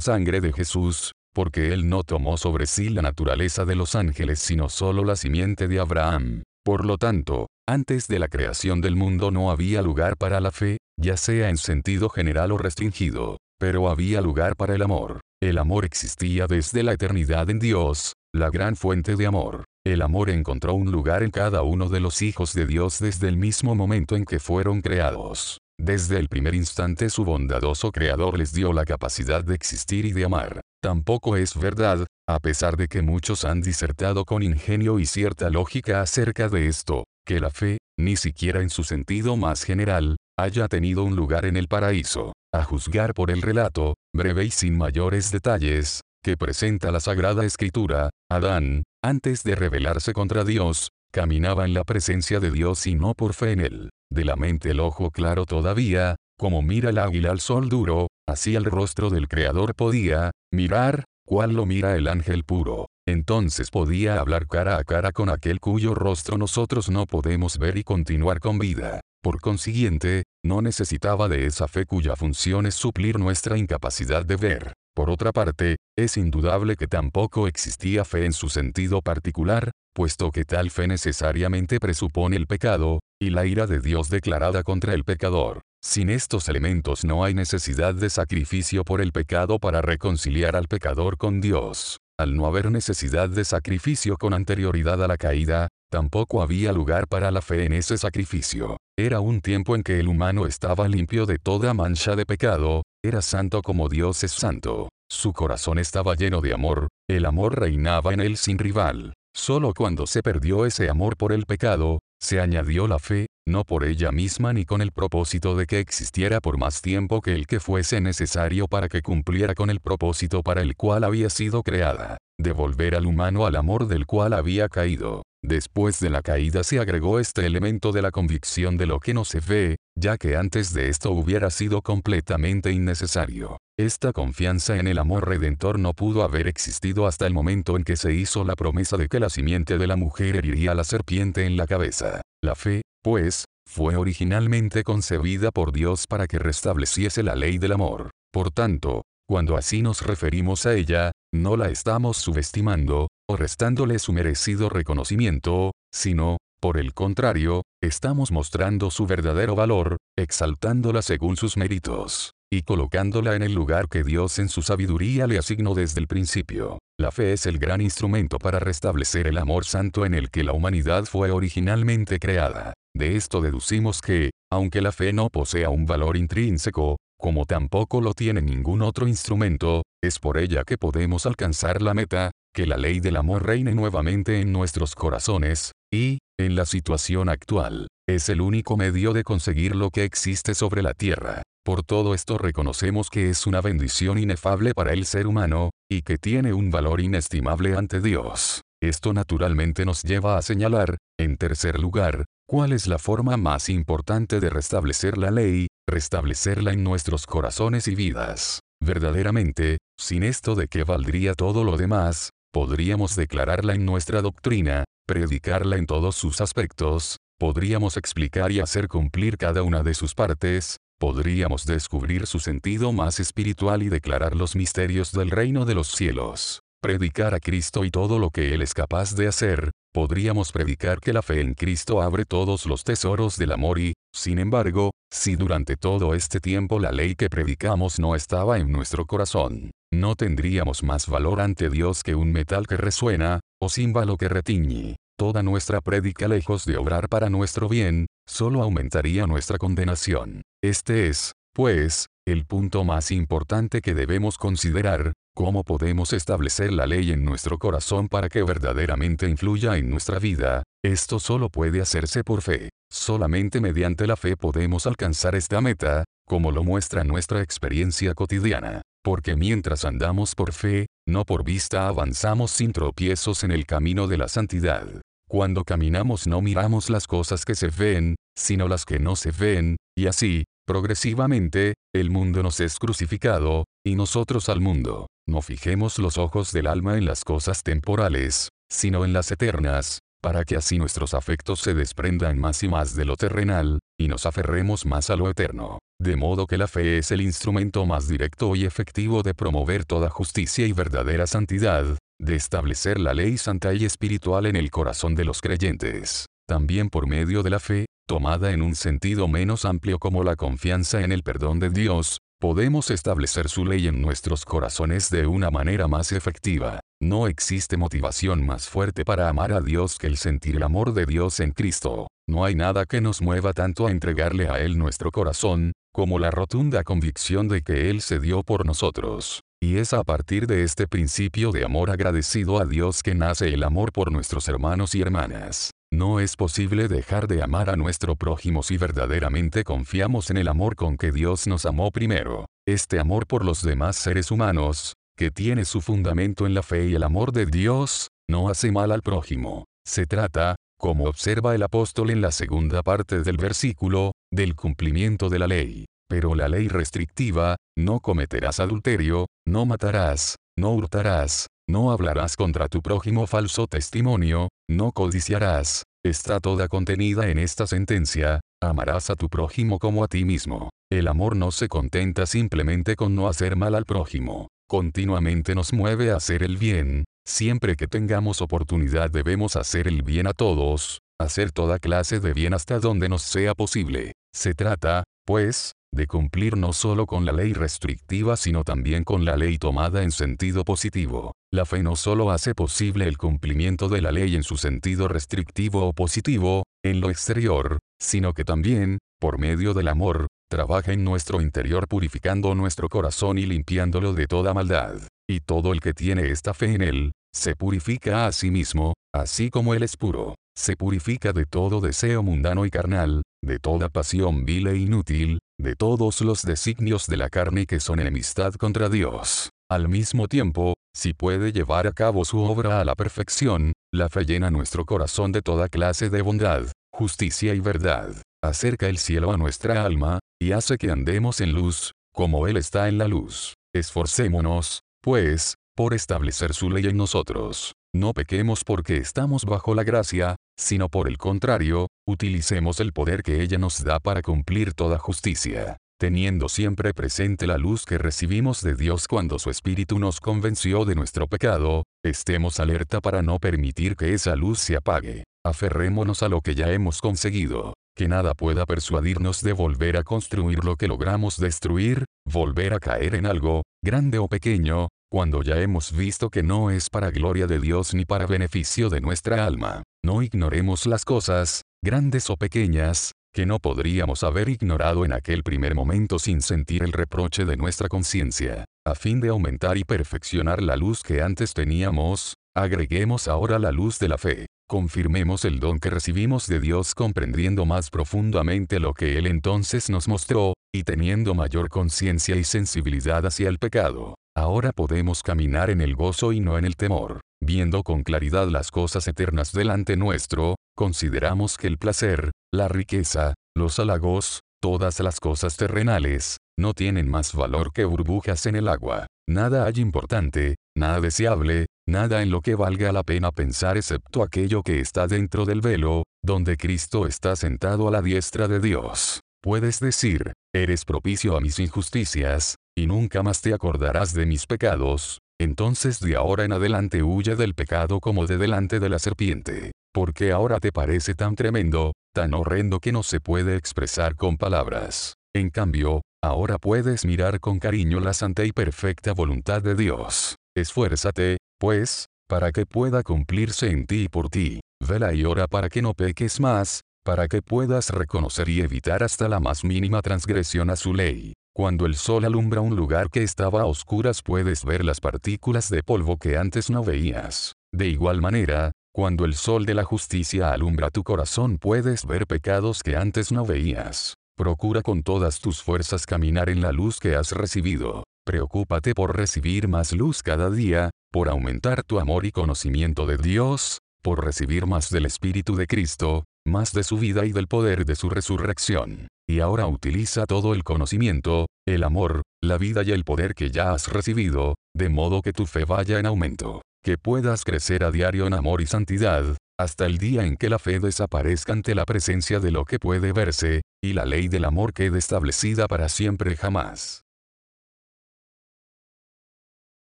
sangre 0.00 0.40
de 0.40 0.54
Jesús, 0.54 1.12
porque 1.34 1.74
Él 1.74 1.90
no 1.90 2.02
tomó 2.02 2.38
sobre 2.38 2.64
sí 2.64 2.88
la 2.88 3.02
naturaleza 3.02 3.66
de 3.66 3.76
los 3.76 3.94
ángeles 3.94 4.38
sino 4.38 4.70
solo 4.70 5.04
la 5.04 5.16
simiente 5.16 5.68
de 5.68 5.80
Abraham. 5.80 6.44
Por 6.64 6.84
lo 6.84 6.98
tanto, 6.98 7.46
antes 7.68 8.08
de 8.08 8.18
la 8.18 8.28
creación 8.28 8.80
del 8.80 8.96
mundo 8.96 9.30
no 9.30 9.50
había 9.50 9.82
lugar 9.82 10.16
para 10.16 10.40
la 10.40 10.50
fe, 10.50 10.78
ya 10.98 11.18
sea 11.18 11.50
en 11.50 11.58
sentido 11.58 12.08
general 12.08 12.50
o 12.52 12.56
restringido, 12.56 13.36
pero 13.60 13.90
había 13.90 14.22
lugar 14.22 14.56
para 14.56 14.74
el 14.74 14.80
amor. 14.80 15.20
El 15.42 15.58
amor 15.58 15.84
existía 15.84 16.46
desde 16.46 16.82
la 16.82 16.94
eternidad 16.94 17.50
en 17.50 17.58
Dios, 17.58 18.14
la 18.34 18.48
gran 18.48 18.74
fuente 18.74 19.16
de 19.16 19.26
amor. 19.26 19.64
El 19.86 20.00
amor 20.00 20.30
encontró 20.30 20.72
un 20.72 20.90
lugar 20.90 21.22
en 21.22 21.30
cada 21.30 21.60
uno 21.60 21.90
de 21.90 22.00
los 22.00 22.22
hijos 22.22 22.54
de 22.54 22.64
Dios 22.64 23.00
desde 23.00 23.28
el 23.28 23.36
mismo 23.36 23.74
momento 23.74 24.16
en 24.16 24.24
que 24.24 24.38
fueron 24.38 24.80
creados. 24.80 25.58
Desde 25.78 26.18
el 26.18 26.28
primer 26.28 26.54
instante 26.54 27.10
su 27.10 27.24
bondadoso 27.24 27.92
Creador 27.92 28.38
les 28.38 28.54
dio 28.54 28.72
la 28.72 28.86
capacidad 28.86 29.44
de 29.44 29.54
existir 29.54 30.06
y 30.06 30.12
de 30.12 30.24
amar. 30.24 30.62
Tampoco 30.82 31.36
es 31.36 31.54
verdad, 31.54 32.06
a 32.26 32.38
pesar 32.40 32.78
de 32.78 32.88
que 32.88 33.02
muchos 33.02 33.44
han 33.44 33.60
disertado 33.60 34.24
con 34.24 34.42
ingenio 34.42 34.98
y 34.98 35.04
cierta 35.04 35.50
lógica 35.50 36.00
acerca 36.00 36.48
de 36.48 36.66
esto, 36.66 37.04
que 37.28 37.40
la 37.40 37.50
fe, 37.50 37.76
ni 38.00 38.16
siquiera 38.16 38.62
en 38.62 38.70
su 38.70 38.84
sentido 38.84 39.36
más 39.36 39.62
general, 39.62 40.16
haya 40.38 40.66
tenido 40.66 41.04
un 41.04 41.14
lugar 41.14 41.44
en 41.44 41.58
el 41.58 41.68
paraíso, 41.68 42.32
a 42.54 42.64
juzgar 42.64 43.12
por 43.12 43.30
el 43.30 43.42
relato, 43.42 43.96
breve 44.16 44.46
y 44.46 44.50
sin 44.50 44.78
mayores 44.78 45.30
detalles, 45.30 46.00
que 46.24 46.38
presenta 46.38 46.90
la 46.90 47.00
Sagrada 47.00 47.44
Escritura, 47.44 48.08
Adán, 48.30 48.84
antes 49.04 49.44
de 49.44 49.56
rebelarse 49.56 50.14
contra 50.14 50.42
Dios, 50.42 50.88
caminaba 51.12 51.66
en 51.66 51.74
la 51.74 51.84
presencia 51.84 52.40
de 52.40 52.50
Dios 52.50 52.86
y 52.86 52.94
no 52.94 53.12
por 53.12 53.34
fe 53.34 53.52
en 53.52 53.60
él. 53.60 53.90
De 54.10 54.24
la 54.24 54.36
mente 54.36 54.70
el 54.70 54.80
ojo 54.80 55.10
claro 55.10 55.44
todavía, 55.44 56.16
como 56.38 56.62
mira 56.62 56.88
el 56.88 56.98
águila 56.98 57.30
al 57.30 57.40
sol 57.40 57.68
duro, 57.68 58.06
así 58.26 58.54
el 58.54 58.64
rostro 58.64 59.10
del 59.10 59.28
Creador 59.28 59.74
podía, 59.74 60.30
mirar, 60.50 61.04
cual 61.26 61.52
lo 61.52 61.66
mira 61.66 61.94
el 61.94 62.08
ángel 62.08 62.44
puro. 62.44 62.86
Entonces 63.08 63.70
podía 63.70 64.20
hablar 64.20 64.46
cara 64.46 64.76
a 64.76 64.84
cara 64.84 65.12
con 65.12 65.30
aquel 65.30 65.60
cuyo 65.60 65.94
rostro 65.94 66.36
nosotros 66.36 66.90
no 66.90 67.06
podemos 67.06 67.56
ver 67.56 67.78
y 67.78 67.82
continuar 67.82 68.38
con 68.38 68.58
vida. 68.58 69.00
Por 69.22 69.40
consiguiente, 69.40 70.24
no 70.44 70.60
necesitaba 70.60 71.26
de 71.26 71.46
esa 71.46 71.68
fe 71.68 71.86
cuya 71.86 72.16
función 72.16 72.66
es 72.66 72.74
suplir 72.74 73.18
nuestra 73.18 73.56
incapacidad 73.56 74.26
de 74.26 74.36
ver. 74.36 74.74
Por 74.94 75.08
otra 75.08 75.32
parte, 75.32 75.76
es 75.96 76.18
indudable 76.18 76.76
que 76.76 76.86
tampoco 76.86 77.48
existía 77.48 78.04
fe 78.04 78.26
en 78.26 78.34
su 78.34 78.50
sentido 78.50 79.00
particular, 79.00 79.70
puesto 79.94 80.30
que 80.30 80.44
tal 80.44 80.70
fe 80.70 80.86
necesariamente 80.86 81.80
presupone 81.80 82.36
el 82.36 82.46
pecado, 82.46 83.00
y 83.18 83.30
la 83.30 83.46
ira 83.46 83.66
de 83.66 83.80
Dios 83.80 84.10
declarada 84.10 84.62
contra 84.62 84.92
el 84.92 85.04
pecador. 85.04 85.62
Sin 85.82 86.10
estos 86.10 86.46
elementos 86.50 87.06
no 87.06 87.24
hay 87.24 87.32
necesidad 87.32 87.94
de 87.94 88.10
sacrificio 88.10 88.84
por 88.84 89.00
el 89.00 89.12
pecado 89.12 89.58
para 89.58 89.80
reconciliar 89.80 90.56
al 90.56 90.68
pecador 90.68 91.16
con 91.16 91.40
Dios. 91.40 91.96
Al 92.18 92.36
no 92.36 92.46
haber 92.46 92.70
necesidad 92.70 93.28
de 93.28 93.44
sacrificio 93.44 94.16
con 94.16 94.34
anterioridad 94.34 95.02
a 95.02 95.08
la 95.08 95.16
caída, 95.16 95.68
tampoco 95.90 96.42
había 96.42 96.72
lugar 96.72 97.06
para 97.06 97.30
la 97.30 97.40
fe 97.40 97.64
en 97.64 97.72
ese 97.72 97.96
sacrificio. 97.96 98.76
Era 98.98 99.20
un 99.20 99.40
tiempo 99.40 99.76
en 99.76 99.84
que 99.84 100.00
el 100.00 100.08
humano 100.08 100.46
estaba 100.46 100.88
limpio 100.88 101.26
de 101.26 101.38
toda 101.38 101.74
mancha 101.74 102.16
de 102.16 102.26
pecado, 102.26 102.82
era 103.04 103.22
santo 103.22 103.62
como 103.62 103.88
Dios 103.88 104.24
es 104.24 104.32
santo. 104.32 104.88
Su 105.08 105.32
corazón 105.32 105.78
estaba 105.78 106.16
lleno 106.16 106.40
de 106.40 106.52
amor, 106.52 106.88
el 107.08 107.24
amor 107.24 107.58
reinaba 107.58 108.12
en 108.12 108.20
él 108.20 108.36
sin 108.36 108.58
rival. 108.58 109.14
Solo 109.32 109.72
cuando 109.72 110.08
se 110.08 110.20
perdió 110.20 110.66
ese 110.66 110.90
amor 110.90 111.16
por 111.16 111.32
el 111.32 111.46
pecado, 111.46 112.00
se 112.20 112.40
añadió 112.40 112.88
la 112.88 112.98
fe, 112.98 113.26
no 113.48 113.64
por 113.64 113.84
ella 113.84 114.12
misma 114.12 114.52
ni 114.52 114.64
con 114.64 114.82
el 114.82 114.92
propósito 114.92 115.56
de 115.56 115.66
que 115.66 115.80
existiera 115.80 116.40
por 116.40 116.58
más 116.58 116.82
tiempo 116.82 117.20
que 117.20 117.34
el 117.34 117.46
que 117.46 117.58
fuese 117.58 118.00
necesario 118.00 118.68
para 118.68 118.88
que 118.88 119.02
cumpliera 119.02 119.54
con 119.54 119.70
el 119.70 119.80
propósito 119.80 120.42
para 120.42 120.62
el 120.62 120.76
cual 120.76 121.04
había 121.04 121.30
sido 121.30 121.62
creada, 121.62 122.18
devolver 122.38 122.94
al 122.94 123.06
humano 123.06 123.46
al 123.46 123.56
amor 123.56 123.88
del 123.88 124.06
cual 124.06 124.34
había 124.34 124.68
caído. 124.68 125.22
Después 125.42 126.00
de 126.00 126.10
la 126.10 126.20
caída 126.20 126.64
se 126.64 126.80
agregó 126.80 127.20
este 127.20 127.46
elemento 127.46 127.92
de 127.92 128.02
la 128.02 128.10
convicción 128.10 128.76
de 128.76 128.86
lo 128.86 128.98
que 128.98 129.14
no 129.14 129.24
se 129.24 129.40
ve, 129.40 129.76
ya 129.96 130.16
que 130.16 130.36
antes 130.36 130.74
de 130.74 130.88
esto 130.88 131.12
hubiera 131.12 131.50
sido 131.50 131.80
completamente 131.80 132.72
innecesario. 132.72 133.58
Esta 133.78 134.12
confianza 134.12 134.76
en 134.78 134.88
el 134.88 134.98
amor 134.98 135.28
redentor 135.28 135.78
no 135.78 135.94
pudo 135.94 136.24
haber 136.24 136.48
existido 136.48 137.06
hasta 137.06 137.28
el 137.28 137.34
momento 137.34 137.76
en 137.76 137.84
que 137.84 137.96
se 137.96 138.12
hizo 138.12 138.44
la 138.44 138.56
promesa 138.56 138.96
de 138.96 139.06
que 139.06 139.20
la 139.20 139.30
simiente 139.30 139.78
de 139.78 139.86
la 139.86 139.94
mujer 139.94 140.34
heriría 140.34 140.72
a 140.72 140.74
la 140.74 140.82
serpiente 140.82 141.46
en 141.46 141.56
la 141.56 141.68
cabeza. 141.68 142.20
La 142.42 142.54
fe, 142.54 142.82
pues, 143.02 143.44
fue 143.68 143.96
originalmente 143.96 144.84
concebida 144.84 145.50
por 145.50 145.72
Dios 145.72 146.06
para 146.06 146.26
que 146.26 146.38
restableciese 146.38 147.22
la 147.22 147.34
ley 147.34 147.58
del 147.58 147.72
amor. 147.72 148.10
Por 148.32 148.50
tanto, 148.50 149.02
cuando 149.28 149.56
así 149.56 149.82
nos 149.82 150.02
referimos 150.02 150.64
a 150.64 150.74
ella, 150.74 151.10
no 151.34 151.56
la 151.56 151.68
estamos 151.68 152.16
subestimando, 152.16 153.08
o 153.28 153.36
restándole 153.36 153.98
su 153.98 154.12
merecido 154.12 154.68
reconocimiento, 154.68 155.72
sino, 155.92 156.38
por 156.60 156.78
el 156.78 156.94
contrario, 156.94 157.62
estamos 157.82 158.30
mostrando 158.30 158.90
su 158.90 159.06
verdadero 159.06 159.54
valor, 159.54 159.96
exaltándola 160.16 161.02
según 161.02 161.36
sus 161.36 161.56
méritos 161.56 162.32
y 162.50 162.62
colocándola 162.62 163.36
en 163.36 163.42
el 163.42 163.52
lugar 163.52 163.88
que 163.88 164.04
Dios 164.04 164.38
en 164.38 164.48
su 164.48 164.62
sabiduría 164.62 165.26
le 165.26 165.38
asignó 165.38 165.74
desde 165.74 166.00
el 166.00 166.06
principio. 166.06 166.78
La 166.98 167.10
fe 167.10 167.32
es 167.32 167.46
el 167.46 167.58
gran 167.58 167.80
instrumento 167.80 168.38
para 168.38 168.58
restablecer 168.58 169.26
el 169.26 169.38
amor 169.38 169.64
santo 169.64 170.04
en 170.06 170.14
el 170.14 170.30
que 170.30 170.42
la 170.42 170.52
humanidad 170.52 171.04
fue 171.04 171.30
originalmente 171.30 172.18
creada. 172.18 172.74
De 172.94 173.16
esto 173.16 173.40
deducimos 173.40 174.00
que, 174.00 174.30
aunque 174.50 174.80
la 174.80 174.92
fe 174.92 175.12
no 175.12 175.28
posea 175.28 175.70
un 175.70 175.86
valor 175.86 176.16
intrínseco, 176.16 176.96
como 177.20 177.44
tampoco 177.44 178.00
lo 178.00 178.14
tiene 178.14 178.40
ningún 178.40 178.82
otro 178.82 179.06
instrumento, 179.06 179.82
es 180.02 180.18
por 180.18 180.38
ella 180.38 180.64
que 180.64 180.78
podemos 180.78 181.26
alcanzar 181.26 181.82
la 181.82 181.94
meta, 181.94 182.30
que 182.54 182.66
la 182.66 182.76
ley 182.76 183.00
del 183.00 183.16
amor 183.16 183.44
reine 183.44 183.74
nuevamente 183.74 184.40
en 184.40 184.52
nuestros 184.52 184.94
corazones, 184.94 185.72
y, 185.92 186.18
en 186.38 186.54
la 186.54 186.64
situación 186.66 187.28
actual, 187.28 187.88
es 188.08 188.28
el 188.28 188.40
único 188.40 188.76
medio 188.76 189.12
de 189.12 189.24
conseguir 189.24 189.74
lo 189.74 189.90
que 189.90 190.04
existe 190.04 190.54
sobre 190.54 190.82
la 190.82 190.94
tierra. 190.94 191.42
Por 191.64 191.82
todo 191.82 192.14
esto 192.14 192.38
reconocemos 192.38 193.10
que 193.10 193.28
es 193.28 193.46
una 193.46 193.60
bendición 193.60 194.18
inefable 194.18 194.72
para 194.72 194.92
el 194.92 195.04
ser 195.04 195.26
humano, 195.26 195.70
y 195.90 196.02
que 196.02 196.16
tiene 196.16 196.52
un 196.52 196.70
valor 196.70 197.00
inestimable 197.00 197.76
ante 197.76 198.00
Dios. 198.00 198.62
Esto 198.80 199.12
naturalmente 199.12 199.84
nos 199.84 200.02
lleva 200.04 200.38
a 200.38 200.42
señalar, 200.42 200.96
en 201.18 201.36
tercer 201.36 201.80
lugar, 201.80 202.24
cuál 202.48 202.72
es 202.72 202.86
la 202.86 202.98
forma 202.98 203.36
más 203.36 203.68
importante 203.68 204.38
de 204.38 204.48
restablecer 204.48 205.18
la 205.18 205.32
ley, 205.32 205.66
restablecerla 205.88 206.72
en 206.72 206.84
nuestros 206.84 207.26
corazones 207.26 207.88
y 207.88 207.96
vidas. 207.96 208.60
Verdaderamente, 208.80 209.78
sin 209.98 210.22
esto 210.22 210.54
de 210.54 210.68
qué 210.68 210.84
valdría 210.84 211.34
todo 211.34 211.64
lo 211.64 211.76
demás, 211.76 212.30
podríamos 212.52 213.16
declararla 213.16 213.74
en 213.74 213.84
nuestra 213.84 214.22
doctrina, 214.22 214.84
predicarla 215.08 215.78
en 215.78 215.86
todos 215.86 216.16
sus 216.16 216.42
aspectos, 216.42 217.16
podríamos 217.38 217.96
explicar 217.96 218.52
y 218.52 218.60
hacer 218.60 218.88
cumplir 218.88 219.38
cada 219.38 219.62
una 219.62 219.82
de 219.82 219.94
sus 219.94 220.14
partes, 220.14 220.76
podríamos 221.00 221.64
descubrir 221.64 222.26
su 222.26 222.40
sentido 222.40 222.92
más 222.92 223.18
espiritual 223.18 223.82
y 223.82 223.88
declarar 223.88 224.36
los 224.36 224.54
misterios 224.54 225.12
del 225.12 225.30
reino 225.30 225.64
de 225.64 225.74
los 225.74 225.88
cielos. 225.88 226.60
Predicar 226.82 227.34
a 227.34 227.40
Cristo 227.40 227.86
y 227.86 227.90
todo 227.90 228.18
lo 228.18 228.28
que 228.28 228.52
Él 228.52 228.60
es 228.60 228.74
capaz 228.74 229.14
de 229.14 229.28
hacer, 229.28 229.70
podríamos 229.94 230.52
predicar 230.52 231.00
que 231.00 231.14
la 231.14 231.22
fe 231.22 231.40
en 231.40 231.54
Cristo 231.54 232.02
abre 232.02 232.26
todos 232.26 232.66
los 232.66 232.84
tesoros 232.84 233.38
del 233.38 233.52
amor 233.52 233.78
y, 233.78 233.94
sin 234.14 234.38
embargo, 234.38 234.90
si 235.10 235.36
durante 235.36 235.76
todo 235.76 236.14
este 236.14 236.38
tiempo 236.38 236.78
la 236.78 236.92
ley 236.92 237.14
que 237.14 237.30
predicamos 237.30 237.98
no 237.98 238.14
estaba 238.14 238.58
en 238.58 238.70
nuestro 238.70 239.06
corazón, 239.06 239.70
no 239.90 240.16
tendríamos 240.16 240.82
más 240.82 241.08
valor 241.08 241.40
ante 241.40 241.70
Dios 241.70 242.02
que 242.02 242.14
un 242.14 242.30
metal 242.30 242.66
que 242.66 242.76
resuena, 242.76 243.40
o 243.60 243.68
címbalo 243.68 244.16
que 244.16 244.28
retiñe. 244.28 244.96
Toda 245.18 245.42
nuestra 245.42 245.80
prédica 245.80 246.28
lejos 246.28 246.64
de 246.64 246.76
obrar 246.76 247.08
para 247.08 247.28
nuestro 247.28 247.68
bien, 247.68 248.06
solo 248.26 248.62
aumentaría 248.62 249.26
nuestra 249.26 249.58
condenación. 249.58 250.42
Este 250.62 251.08
es, 251.08 251.32
pues, 251.52 252.06
el 252.24 252.46
punto 252.46 252.84
más 252.84 253.10
importante 253.10 253.80
que 253.80 253.94
debemos 253.94 254.38
considerar, 254.38 255.14
cómo 255.34 255.64
podemos 255.64 256.12
establecer 256.12 256.72
la 256.72 256.86
ley 256.86 257.10
en 257.10 257.24
nuestro 257.24 257.58
corazón 257.58 258.08
para 258.08 258.28
que 258.28 258.42
verdaderamente 258.42 259.28
influya 259.28 259.76
en 259.76 259.90
nuestra 259.90 260.18
vida. 260.18 260.62
Esto 260.84 261.18
solo 261.18 261.48
puede 261.48 261.80
hacerse 261.80 262.22
por 262.22 262.42
fe. 262.42 262.68
Solamente 262.90 263.60
mediante 263.60 264.06
la 264.06 264.16
fe 264.16 264.36
podemos 264.36 264.86
alcanzar 264.86 265.34
esta 265.34 265.60
meta, 265.60 266.04
como 266.26 266.52
lo 266.52 266.62
muestra 266.64 267.02
nuestra 267.04 267.42
experiencia 267.42 268.14
cotidiana. 268.14 268.82
Porque 269.02 269.36
mientras 269.36 269.84
andamos 269.84 270.34
por 270.34 270.52
fe, 270.52 270.86
no 271.08 271.24
por 271.24 271.42
vista 271.42 271.88
avanzamos 271.88 272.50
sin 272.50 272.72
tropiezos 272.72 273.42
en 273.42 273.50
el 273.50 273.64
camino 273.64 274.06
de 274.06 274.18
la 274.18 274.28
santidad. 274.28 274.86
Cuando 275.26 275.64
caminamos 275.64 276.26
no 276.26 276.42
miramos 276.42 276.90
las 276.90 277.06
cosas 277.06 277.46
que 277.46 277.54
se 277.54 277.68
ven, 277.68 278.16
sino 278.36 278.68
las 278.68 278.84
que 278.84 278.98
no 278.98 279.16
se 279.16 279.30
ven, 279.30 279.78
y 279.96 280.06
así, 280.06 280.44
progresivamente, 280.66 281.74
el 281.94 282.10
mundo 282.10 282.42
nos 282.42 282.60
es 282.60 282.78
crucificado, 282.78 283.64
y 283.84 283.94
nosotros 283.94 284.50
al 284.50 284.60
mundo. 284.60 285.06
No 285.26 285.40
fijemos 285.40 285.98
los 285.98 286.18
ojos 286.18 286.52
del 286.52 286.66
alma 286.66 286.98
en 286.98 287.06
las 287.06 287.24
cosas 287.24 287.62
temporales, 287.62 288.50
sino 288.70 289.06
en 289.06 289.14
las 289.14 289.30
eternas, 289.32 290.00
para 290.22 290.44
que 290.44 290.56
así 290.56 290.78
nuestros 290.78 291.14
afectos 291.14 291.60
se 291.60 291.72
desprendan 291.72 292.38
más 292.38 292.62
y 292.62 292.68
más 292.68 292.94
de 292.94 293.06
lo 293.06 293.16
terrenal, 293.16 293.78
y 293.98 294.08
nos 294.08 294.26
aferremos 294.26 294.84
más 294.84 295.08
a 295.08 295.16
lo 295.16 295.30
eterno. 295.30 295.78
De 296.00 296.14
modo 296.14 296.46
que 296.46 296.56
la 296.56 296.68
fe 296.68 296.98
es 296.98 297.10
el 297.10 297.20
instrumento 297.20 297.84
más 297.84 298.06
directo 298.06 298.54
y 298.54 298.64
efectivo 298.64 299.24
de 299.24 299.34
promover 299.34 299.84
toda 299.84 300.08
justicia 300.08 300.64
y 300.64 300.72
verdadera 300.72 301.26
santidad, 301.26 301.98
de 302.20 302.36
establecer 302.36 303.00
la 303.00 303.14
ley 303.14 303.36
santa 303.36 303.74
y 303.74 303.84
espiritual 303.84 304.46
en 304.46 304.54
el 304.54 304.70
corazón 304.70 305.16
de 305.16 305.24
los 305.24 305.40
creyentes. 305.40 306.26
También 306.46 306.88
por 306.88 307.08
medio 307.08 307.42
de 307.42 307.50
la 307.50 307.58
fe, 307.58 307.86
tomada 308.06 308.52
en 308.52 308.62
un 308.62 308.76
sentido 308.76 309.26
menos 309.26 309.64
amplio 309.64 309.98
como 309.98 310.22
la 310.22 310.36
confianza 310.36 311.02
en 311.02 311.10
el 311.10 311.24
perdón 311.24 311.58
de 311.58 311.70
Dios, 311.70 312.18
podemos 312.40 312.92
establecer 312.92 313.48
su 313.48 313.64
ley 313.64 313.88
en 313.88 314.00
nuestros 314.00 314.44
corazones 314.44 315.10
de 315.10 315.26
una 315.26 315.50
manera 315.50 315.88
más 315.88 316.12
efectiva. 316.12 316.78
No 317.02 317.26
existe 317.26 317.76
motivación 317.76 318.46
más 318.46 318.68
fuerte 318.68 319.04
para 319.04 319.28
amar 319.28 319.52
a 319.52 319.60
Dios 319.60 319.98
que 319.98 320.06
el 320.06 320.16
sentir 320.16 320.56
el 320.56 320.62
amor 320.62 320.94
de 320.94 321.06
Dios 321.06 321.40
en 321.40 321.50
Cristo. 321.50 322.06
No 322.28 322.44
hay 322.44 322.54
nada 322.54 322.86
que 322.86 323.00
nos 323.00 323.20
mueva 323.20 323.52
tanto 323.52 323.88
a 323.88 323.90
entregarle 323.90 324.48
a 324.48 324.60
Él 324.60 324.78
nuestro 324.78 325.10
corazón, 325.10 325.72
como 325.98 326.20
la 326.20 326.30
rotunda 326.30 326.84
convicción 326.84 327.48
de 327.48 327.62
que 327.62 327.90
Él 327.90 328.02
se 328.02 328.20
dio 328.20 328.44
por 328.44 328.64
nosotros. 328.64 329.42
Y 329.60 329.78
es 329.78 329.92
a 329.92 330.04
partir 330.04 330.46
de 330.46 330.62
este 330.62 330.86
principio 330.86 331.50
de 331.50 331.64
amor 331.64 331.90
agradecido 331.90 332.60
a 332.60 332.66
Dios 332.66 333.02
que 333.02 333.16
nace 333.16 333.52
el 333.52 333.64
amor 333.64 333.90
por 333.90 334.12
nuestros 334.12 334.46
hermanos 334.46 334.94
y 334.94 335.00
hermanas. 335.00 335.72
No 335.92 336.20
es 336.20 336.36
posible 336.36 336.86
dejar 336.86 337.26
de 337.26 337.42
amar 337.42 337.68
a 337.68 337.74
nuestro 337.74 338.14
prójimo 338.14 338.62
si 338.62 338.76
verdaderamente 338.76 339.64
confiamos 339.64 340.30
en 340.30 340.36
el 340.36 340.46
amor 340.46 340.76
con 340.76 340.96
que 340.96 341.10
Dios 341.10 341.48
nos 341.48 341.66
amó 341.66 341.90
primero. 341.90 342.46
Este 342.64 343.00
amor 343.00 343.26
por 343.26 343.44
los 343.44 343.64
demás 343.64 343.96
seres 343.96 344.30
humanos, 344.30 344.94
que 345.16 345.32
tiene 345.32 345.64
su 345.64 345.80
fundamento 345.80 346.46
en 346.46 346.54
la 346.54 346.62
fe 346.62 346.86
y 346.86 346.94
el 346.94 347.02
amor 347.02 347.32
de 347.32 347.46
Dios, 347.46 348.06
no 348.30 348.50
hace 348.50 348.70
mal 348.70 348.92
al 348.92 349.02
prójimo. 349.02 349.64
Se 349.84 350.06
trata, 350.06 350.54
como 350.78 351.04
observa 351.06 351.54
el 351.54 351.62
apóstol 351.62 352.10
en 352.10 352.20
la 352.20 352.30
segunda 352.30 352.82
parte 352.82 353.22
del 353.22 353.36
versículo, 353.36 354.12
del 354.32 354.54
cumplimiento 354.54 355.28
de 355.28 355.38
la 355.38 355.46
ley. 355.46 355.86
Pero 356.08 356.34
la 356.34 356.48
ley 356.48 356.68
restrictiva, 356.68 357.56
no 357.76 358.00
cometerás 358.00 358.60
adulterio, 358.60 359.26
no 359.46 359.66
matarás, 359.66 360.36
no 360.56 360.72
hurtarás, 360.72 361.48
no 361.68 361.90
hablarás 361.90 362.36
contra 362.36 362.68
tu 362.68 362.80
prójimo 362.80 363.26
falso 363.26 363.66
testimonio, 363.66 364.48
no 364.70 364.92
codiciarás, 364.92 365.82
está 366.02 366.40
toda 366.40 366.68
contenida 366.68 367.28
en 367.28 367.38
esta 367.38 367.66
sentencia, 367.66 368.40
amarás 368.62 369.10
a 369.10 369.16
tu 369.16 369.28
prójimo 369.28 369.78
como 369.78 370.02
a 370.02 370.08
ti 370.08 370.24
mismo. 370.24 370.70
El 370.90 371.08
amor 371.08 371.36
no 371.36 371.50
se 371.50 371.68
contenta 371.68 372.24
simplemente 372.24 372.96
con 372.96 373.14
no 373.14 373.28
hacer 373.28 373.56
mal 373.56 373.74
al 373.74 373.84
prójimo, 373.84 374.48
continuamente 374.66 375.54
nos 375.54 375.74
mueve 375.74 376.10
a 376.10 376.16
hacer 376.16 376.42
el 376.42 376.56
bien, 376.56 377.04
siempre 377.28 377.76
que 377.76 377.86
tengamos 377.86 378.40
oportunidad 378.40 379.10
debemos 379.10 379.54
hacer 379.54 379.86
el 379.86 380.02
bien 380.02 380.26
a 380.26 380.32
todos, 380.32 381.00
hacer 381.20 381.52
toda 381.52 381.78
clase 381.78 382.20
de 382.20 382.32
bien 382.32 382.54
hasta 382.54 382.78
donde 382.78 383.08
nos 383.08 383.22
sea 383.22 383.54
posible. 383.54 384.12
Se 384.34 384.54
trata, 384.54 385.04
pues, 385.26 385.72
de 385.92 386.06
cumplir 386.06 386.56
no 386.56 386.72
solo 386.72 387.06
con 387.06 387.24
la 387.24 387.32
ley 387.32 387.52
restrictiva 387.52 388.36
sino 388.36 388.64
también 388.64 389.04
con 389.04 389.24
la 389.24 389.36
ley 389.36 389.58
tomada 389.58 390.02
en 390.02 390.10
sentido 390.10 390.64
positivo. 390.64 391.32
La 391.52 391.64
fe 391.64 391.82
no 391.82 391.96
solo 391.96 392.30
hace 392.30 392.54
posible 392.54 393.06
el 393.06 393.18
cumplimiento 393.18 393.88
de 393.88 394.02
la 394.02 394.12
ley 394.12 394.34
en 394.34 394.42
su 394.42 394.56
sentido 394.56 395.08
restrictivo 395.08 395.86
o 395.86 395.92
positivo, 395.92 396.64
en 396.84 397.00
lo 397.00 397.10
exterior, 397.10 397.78
sino 398.00 398.32
que 398.32 398.44
también, 398.44 398.98
por 399.20 399.38
medio 399.38 399.74
del 399.74 399.88
amor, 399.88 400.28
trabaja 400.50 400.92
en 400.92 401.04
nuestro 401.04 401.40
interior 401.40 401.88
purificando 401.88 402.54
nuestro 402.54 402.88
corazón 402.88 403.38
y 403.38 403.46
limpiándolo 403.46 404.12
de 404.12 404.26
toda 404.26 404.54
maldad. 404.54 404.96
Y 405.30 405.40
todo 405.40 405.72
el 405.72 405.80
que 405.80 405.92
tiene 405.92 406.30
esta 406.30 406.54
fe 406.54 406.74
en 406.74 406.82
él, 406.82 407.12
se 407.34 407.54
purifica 407.54 408.26
a 408.26 408.32
sí 408.32 408.50
mismo, 408.50 408.94
así 409.14 409.50
como 409.50 409.74
él 409.74 409.82
es 409.82 409.96
puro. 409.96 410.34
Se 410.56 410.76
purifica 410.76 411.32
de 411.32 411.46
todo 411.46 411.80
deseo 411.80 412.22
mundano 412.22 412.66
y 412.66 412.70
carnal, 412.70 413.22
de 413.44 413.58
toda 413.58 413.88
pasión 413.88 414.44
vil 414.44 414.66
e 414.66 414.76
inútil, 414.76 415.38
de 415.60 415.76
todos 415.76 416.20
los 416.20 416.42
designios 416.42 417.06
de 417.06 417.16
la 417.16 417.28
carne 417.28 417.66
que 417.66 417.80
son 417.80 418.00
enemistad 418.00 418.54
contra 418.54 418.88
Dios. 418.88 419.50
Al 419.70 419.88
mismo 419.88 420.26
tiempo, 420.26 420.74
si 420.96 421.12
puede 421.12 421.52
llevar 421.52 421.86
a 421.86 421.92
cabo 421.92 422.24
su 422.24 422.40
obra 422.40 422.80
a 422.80 422.84
la 422.84 422.96
perfección, 422.96 423.72
la 423.92 424.08
fe 424.08 424.24
llena 424.24 424.50
nuestro 424.50 424.84
corazón 424.84 425.30
de 425.30 425.42
toda 425.42 425.68
clase 425.68 426.10
de 426.10 426.22
bondad, 426.22 426.72
justicia 426.92 427.54
y 427.54 427.60
verdad. 427.60 428.16
Acerca 428.42 428.88
el 428.88 428.98
cielo 428.98 429.30
a 429.32 429.36
nuestra 429.36 429.84
alma, 429.84 430.18
y 430.40 430.52
hace 430.52 430.76
que 430.76 430.90
andemos 430.90 431.40
en 431.40 431.52
luz, 431.52 431.92
como 432.12 432.46
Él 432.46 432.56
está 432.56 432.88
en 432.88 432.98
la 432.98 433.06
luz. 433.06 433.54
Esforcémonos, 433.74 434.80
pues, 435.02 435.54
por 435.78 435.94
establecer 435.94 436.54
su 436.54 436.70
ley 436.70 436.86
en 436.86 436.96
nosotros. 436.96 437.76
No 437.94 438.12
pequemos 438.12 438.64
porque 438.64 438.96
estamos 438.96 439.44
bajo 439.44 439.76
la 439.76 439.84
gracia, 439.84 440.34
sino 440.58 440.88
por 440.88 441.06
el 441.06 441.18
contrario, 441.18 441.86
utilicemos 442.04 442.80
el 442.80 442.92
poder 442.92 443.22
que 443.22 443.42
ella 443.42 443.58
nos 443.58 443.84
da 443.84 444.00
para 444.00 444.20
cumplir 444.20 444.74
toda 444.74 444.98
justicia. 444.98 445.76
Teniendo 445.96 446.48
siempre 446.48 446.92
presente 446.94 447.46
la 447.46 447.58
luz 447.58 447.84
que 447.84 447.96
recibimos 447.96 448.60
de 448.60 448.74
Dios 448.74 449.06
cuando 449.06 449.38
su 449.38 449.50
Espíritu 449.50 450.00
nos 450.00 450.18
convenció 450.18 450.84
de 450.84 450.96
nuestro 450.96 451.28
pecado, 451.28 451.84
estemos 452.04 452.58
alerta 452.58 453.00
para 453.00 453.22
no 453.22 453.38
permitir 453.38 453.94
que 453.94 454.14
esa 454.14 454.34
luz 454.34 454.58
se 454.58 454.74
apague. 454.74 455.22
Aferrémonos 455.46 456.24
a 456.24 456.28
lo 456.28 456.40
que 456.40 456.56
ya 456.56 456.72
hemos 456.72 457.00
conseguido. 457.00 457.74
Que 457.96 458.08
nada 458.08 458.34
pueda 458.34 458.66
persuadirnos 458.66 459.42
de 459.42 459.52
volver 459.52 459.96
a 459.96 460.02
construir 460.02 460.64
lo 460.64 460.74
que 460.74 460.88
logramos 460.88 461.38
destruir, 461.38 462.04
volver 462.24 462.74
a 462.74 462.80
caer 462.80 463.14
en 463.14 463.26
algo, 463.26 463.62
grande 463.80 464.18
o 464.18 464.26
pequeño, 464.26 464.88
cuando 465.10 465.42
ya 465.42 465.60
hemos 465.60 465.92
visto 465.92 466.30
que 466.30 466.42
no 466.42 466.70
es 466.70 466.90
para 466.90 467.10
gloria 467.10 467.46
de 467.46 467.60
Dios 467.60 467.94
ni 467.94 468.04
para 468.04 468.26
beneficio 468.26 468.90
de 468.90 469.00
nuestra 469.00 469.46
alma. 469.46 469.82
No 470.04 470.22
ignoremos 470.22 470.86
las 470.86 471.04
cosas, 471.04 471.62
grandes 471.82 472.28
o 472.28 472.36
pequeñas, 472.36 473.12
que 473.32 473.46
no 473.46 473.58
podríamos 473.58 474.22
haber 474.22 474.48
ignorado 474.48 475.04
en 475.04 475.12
aquel 475.12 475.42
primer 475.42 475.74
momento 475.74 476.18
sin 476.18 476.42
sentir 476.42 476.82
el 476.82 476.92
reproche 476.92 477.44
de 477.44 477.56
nuestra 477.56 477.88
conciencia. 477.88 478.64
A 478.84 478.94
fin 478.94 479.20
de 479.20 479.28
aumentar 479.28 479.78
y 479.78 479.84
perfeccionar 479.84 480.62
la 480.62 480.76
luz 480.76 481.02
que 481.02 481.22
antes 481.22 481.54
teníamos, 481.54 482.34
agreguemos 482.54 483.28
ahora 483.28 483.58
la 483.58 483.72
luz 483.72 483.98
de 483.98 484.08
la 484.08 484.18
fe. 484.18 484.47
Confirmemos 484.70 485.46
el 485.46 485.60
don 485.60 485.78
que 485.78 485.88
recibimos 485.88 486.46
de 486.46 486.60
Dios 486.60 486.94
comprendiendo 486.94 487.64
más 487.64 487.88
profundamente 487.88 488.80
lo 488.80 488.92
que 488.92 489.16
Él 489.16 489.26
entonces 489.26 489.88
nos 489.88 490.08
mostró, 490.08 490.52
y 490.74 490.84
teniendo 490.84 491.34
mayor 491.34 491.70
conciencia 491.70 492.36
y 492.36 492.44
sensibilidad 492.44 493.24
hacia 493.24 493.48
el 493.48 493.58
pecado. 493.58 494.16
Ahora 494.36 494.72
podemos 494.72 495.22
caminar 495.22 495.70
en 495.70 495.80
el 495.80 495.96
gozo 495.96 496.32
y 496.32 496.40
no 496.40 496.58
en 496.58 496.66
el 496.66 496.76
temor. 496.76 497.22
Viendo 497.42 497.82
con 497.82 498.02
claridad 498.02 498.46
las 498.48 498.70
cosas 498.70 499.08
eternas 499.08 499.52
delante 499.52 499.96
nuestro, 499.96 500.56
consideramos 500.76 501.56
que 501.56 501.66
el 501.66 501.78
placer, 501.78 502.30
la 502.52 502.68
riqueza, 502.68 503.32
los 503.56 503.78
halagos, 503.78 504.40
todas 504.60 505.00
las 505.00 505.18
cosas 505.18 505.56
terrenales, 505.56 506.36
no 506.58 506.74
tienen 506.74 507.08
más 507.08 507.32
valor 507.32 507.72
que 507.72 507.86
burbujas 507.86 508.44
en 508.44 508.56
el 508.56 508.68
agua. 508.68 509.06
Nada 509.26 509.64
hay 509.64 509.80
importante, 509.80 510.56
nada 510.76 511.00
deseable, 511.00 511.67
nada 511.88 512.22
en 512.22 512.30
lo 512.30 512.42
que 512.42 512.54
valga 512.54 512.92
la 512.92 513.02
pena 513.02 513.32
pensar 513.32 513.76
excepto 513.76 514.22
aquello 514.22 514.62
que 514.62 514.80
está 514.80 515.06
dentro 515.06 515.44
del 515.44 515.60
velo, 515.60 516.04
donde 516.22 516.56
Cristo 516.56 517.06
está 517.06 517.34
sentado 517.34 517.88
a 517.88 517.90
la 517.90 518.02
diestra 518.02 518.46
de 518.46 518.60
Dios. 518.60 519.20
Puedes 519.42 519.80
decir, 519.80 520.32
eres 520.54 520.84
propicio 520.84 521.36
a 521.36 521.40
mis 521.40 521.58
injusticias, 521.58 522.56
y 522.76 522.86
nunca 522.86 523.22
más 523.22 523.40
te 523.40 523.54
acordarás 523.54 524.12
de 524.12 524.26
mis 524.26 524.46
pecados, 524.46 525.18
entonces 525.40 526.00
de 526.00 526.16
ahora 526.16 526.44
en 526.44 526.52
adelante 526.52 527.02
huye 527.02 527.36
del 527.36 527.54
pecado 527.54 528.00
como 528.00 528.26
de 528.26 528.38
delante 528.38 528.80
de 528.80 528.88
la 528.88 528.98
serpiente, 528.98 529.72
porque 529.94 530.32
ahora 530.32 530.60
te 530.60 530.72
parece 530.72 531.14
tan 531.14 531.36
tremendo, 531.36 531.92
tan 532.14 532.34
horrendo 532.34 532.80
que 532.80 532.92
no 532.92 533.02
se 533.02 533.20
puede 533.20 533.56
expresar 533.56 534.16
con 534.16 534.36
palabras. 534.36 535.14
En 535.34 535.50
cambio, 535.50 536.02
ahora 536.22 536.58
puedes 536.58 537.04
mirar 537.04 537.40
con 537.40 537.58
cariño 537.58 538.00
la 538.00 538.12
santa 538.12 538.44
y 538.44 538.52
perfecta 538.52 539.12
voluntad 539.12 539.62
de 539.62 539.74
Dios. 539.74 540.36
Esfuérzate, 540.56 541.38
pues, 541.58 542.06
para 542.28 542.52
que 542.52 542.66
pueda 542.66 543.02
cumplirse 543.02 543.70
en 543.70 543.86
ti 543.86 544.04
y 544.04 544.08
por 544.08 544.28
ti. 544.28 544.60
Vela 544.86 545.14
y 545.14 545.24
ora 545.24 545.46
para 545.46 545.68
que 545.68 545.82
no 545.82 545.94
peques 545.94 546.40
más, 546.40 546.82
para 547.04 547.26
que 547.26 547.42
puedas 547.42 547.90
reconocer 547.90 548.48
y 548.48 548.60
evitar 548.60 549.02
hasta 549.02 549.28
la 549.28 549.40
más 549.40 549.64
mínima 549.64 550.02
transgresión 550.02 550.70
a 550.70 550.76
su 550.76 550.94
ley. 550.94 551.32
Cuando 551.54 551.86
el 551.86 551.96
sol 551.96 552.24
alumbra 552.24 552.60
un 552.60 552.76
lugar 552.76 553.10
que 553.10 553.22
estaba 553.22 553.62
a 553.62 553.66
oscuras 553.66 554.22
puedes 554.22 554.64
ver 554.64 554.84
las 554.84 555.00
partículas 555.00 555.70
de 555.70 555.82
polvo 555.82 556.16
que 556.16 556.36
antes 556.36 556.70
no 556.70 556.84
veías. 556.84 557.54
De 557.72 557.88
igual 557.88 558.20
manera, 558.20 558.70
cuando 558.94 559.24
el 559.24 559.34
sol 559.34 559.66
de 559.66 559.74
la 559.74 559.84
justicia 559.84 560.52
alumbra 560.52 560.90
tu 560.90 561.02
corazón 561.02 561.58
puedes 561.58 562.06
ver 562.06 562.26
pecados 562.26 562.82
que 562.82 562.96
antes 562.96 563.32
no 563.32 563.44
veías. 563.44 564.14
Procura 564.36 564.82
con 564.82 565.02
todas 565.02 565.40
tus 565.40 565.62
fuerzas 565.62 566.06
caminar 566.06 566.48
en 566.48 566.60
la 566.60 566.70
luz 566.70 567.00
que 567.00 567.16
has 567.16 567.32
recibido. 567.32 568.04
Preocúpate 568.24 568.94
por 568.94 569.16
recibir 569.16 569.66
más 569.66 569.92
luz 569.92 570.22
cada 570.22 570.50
día, 570.50 570.90
por 571.10 571.28
aumentar 571.28 571.82
tu 571.82 571.98
amor 571.98 572.26
y 572.26 572.32
conocimiento 572.32 573.06
de 573.06 573.16
Dios, 573.16 573.78
por 574.02 574.24
recibir 574.24 574.66
más 574.66 574.90
del 574.90 575.06
Espíritu 575.06 575.56
de 575.56 575.66
Cristo, 575.66 576.24
más 576.46 576.72
de 576.72 576.82
su 576.82 576.98
vida 576.98 577.24
y 577.26 577.32
del 577.32 577.46
poder 577.46 577.84
de 577.84 577.96
su 577.96 578.08
resurrección. 578.08 579.08
Y 579.28 579.40
ahora 579.40 579.66
utiliza 579.66 580.26
todo 580.26 580.54
el 580.54 580.64
conocimiento, 580.64 581.46
el 581.66 581.84
amor, 581.84 582.22
la 582.42 582.58
vida 582.58 582.82
y 582.82 582.92
el 582.92 583.04
poder 583.04 583.34
que 583.34 583.50
ya 583.50 583.72
has 583.72 583.88
recibido, 583.88 584.54
de 584.74 584.88
modo 584.88 585.22
que 585.22 585.32
tu 585.32 585.46
fe 585.46 585.64
vaya 585.64 585.98
en 585.98 586.06
aumento. 586.06 586.62
Que 586.82 586.96
puedas 586.96 587.44
crecer 587.44 587.84
a 587.84 587.90
diario 587.90 588.26
en 588.26 588.34
amor 588.34 588.62
y 588.62 588.66
santidad, 588.66 589.36
hasta 589.58 589.86
el 589.86 589.98
día 589.98 590.24
en 590.24 590.36
que 590.36 590.48
la 590.48 590.58
fe 590.58 590.78
desaparezca 590.78 591.52
ante 591.52 591.74
la 591.74 591.84
presencia 591.84 592.38
de 592.40 592.52
lo 592.52 592.64
que 592.64 592.78
puede 592.78 593.12
verse, 593.12 593.62
y 593.82 593.92
la 593.92 594.04
ley 594.04 594.28
del 594.28 594.44
amor 594.44 594.72
quede 594.72 594.98
establecida 594.98 595.66
para 595.66 595.88
siempre 595.88 596.36
jamás. 596.36 597.02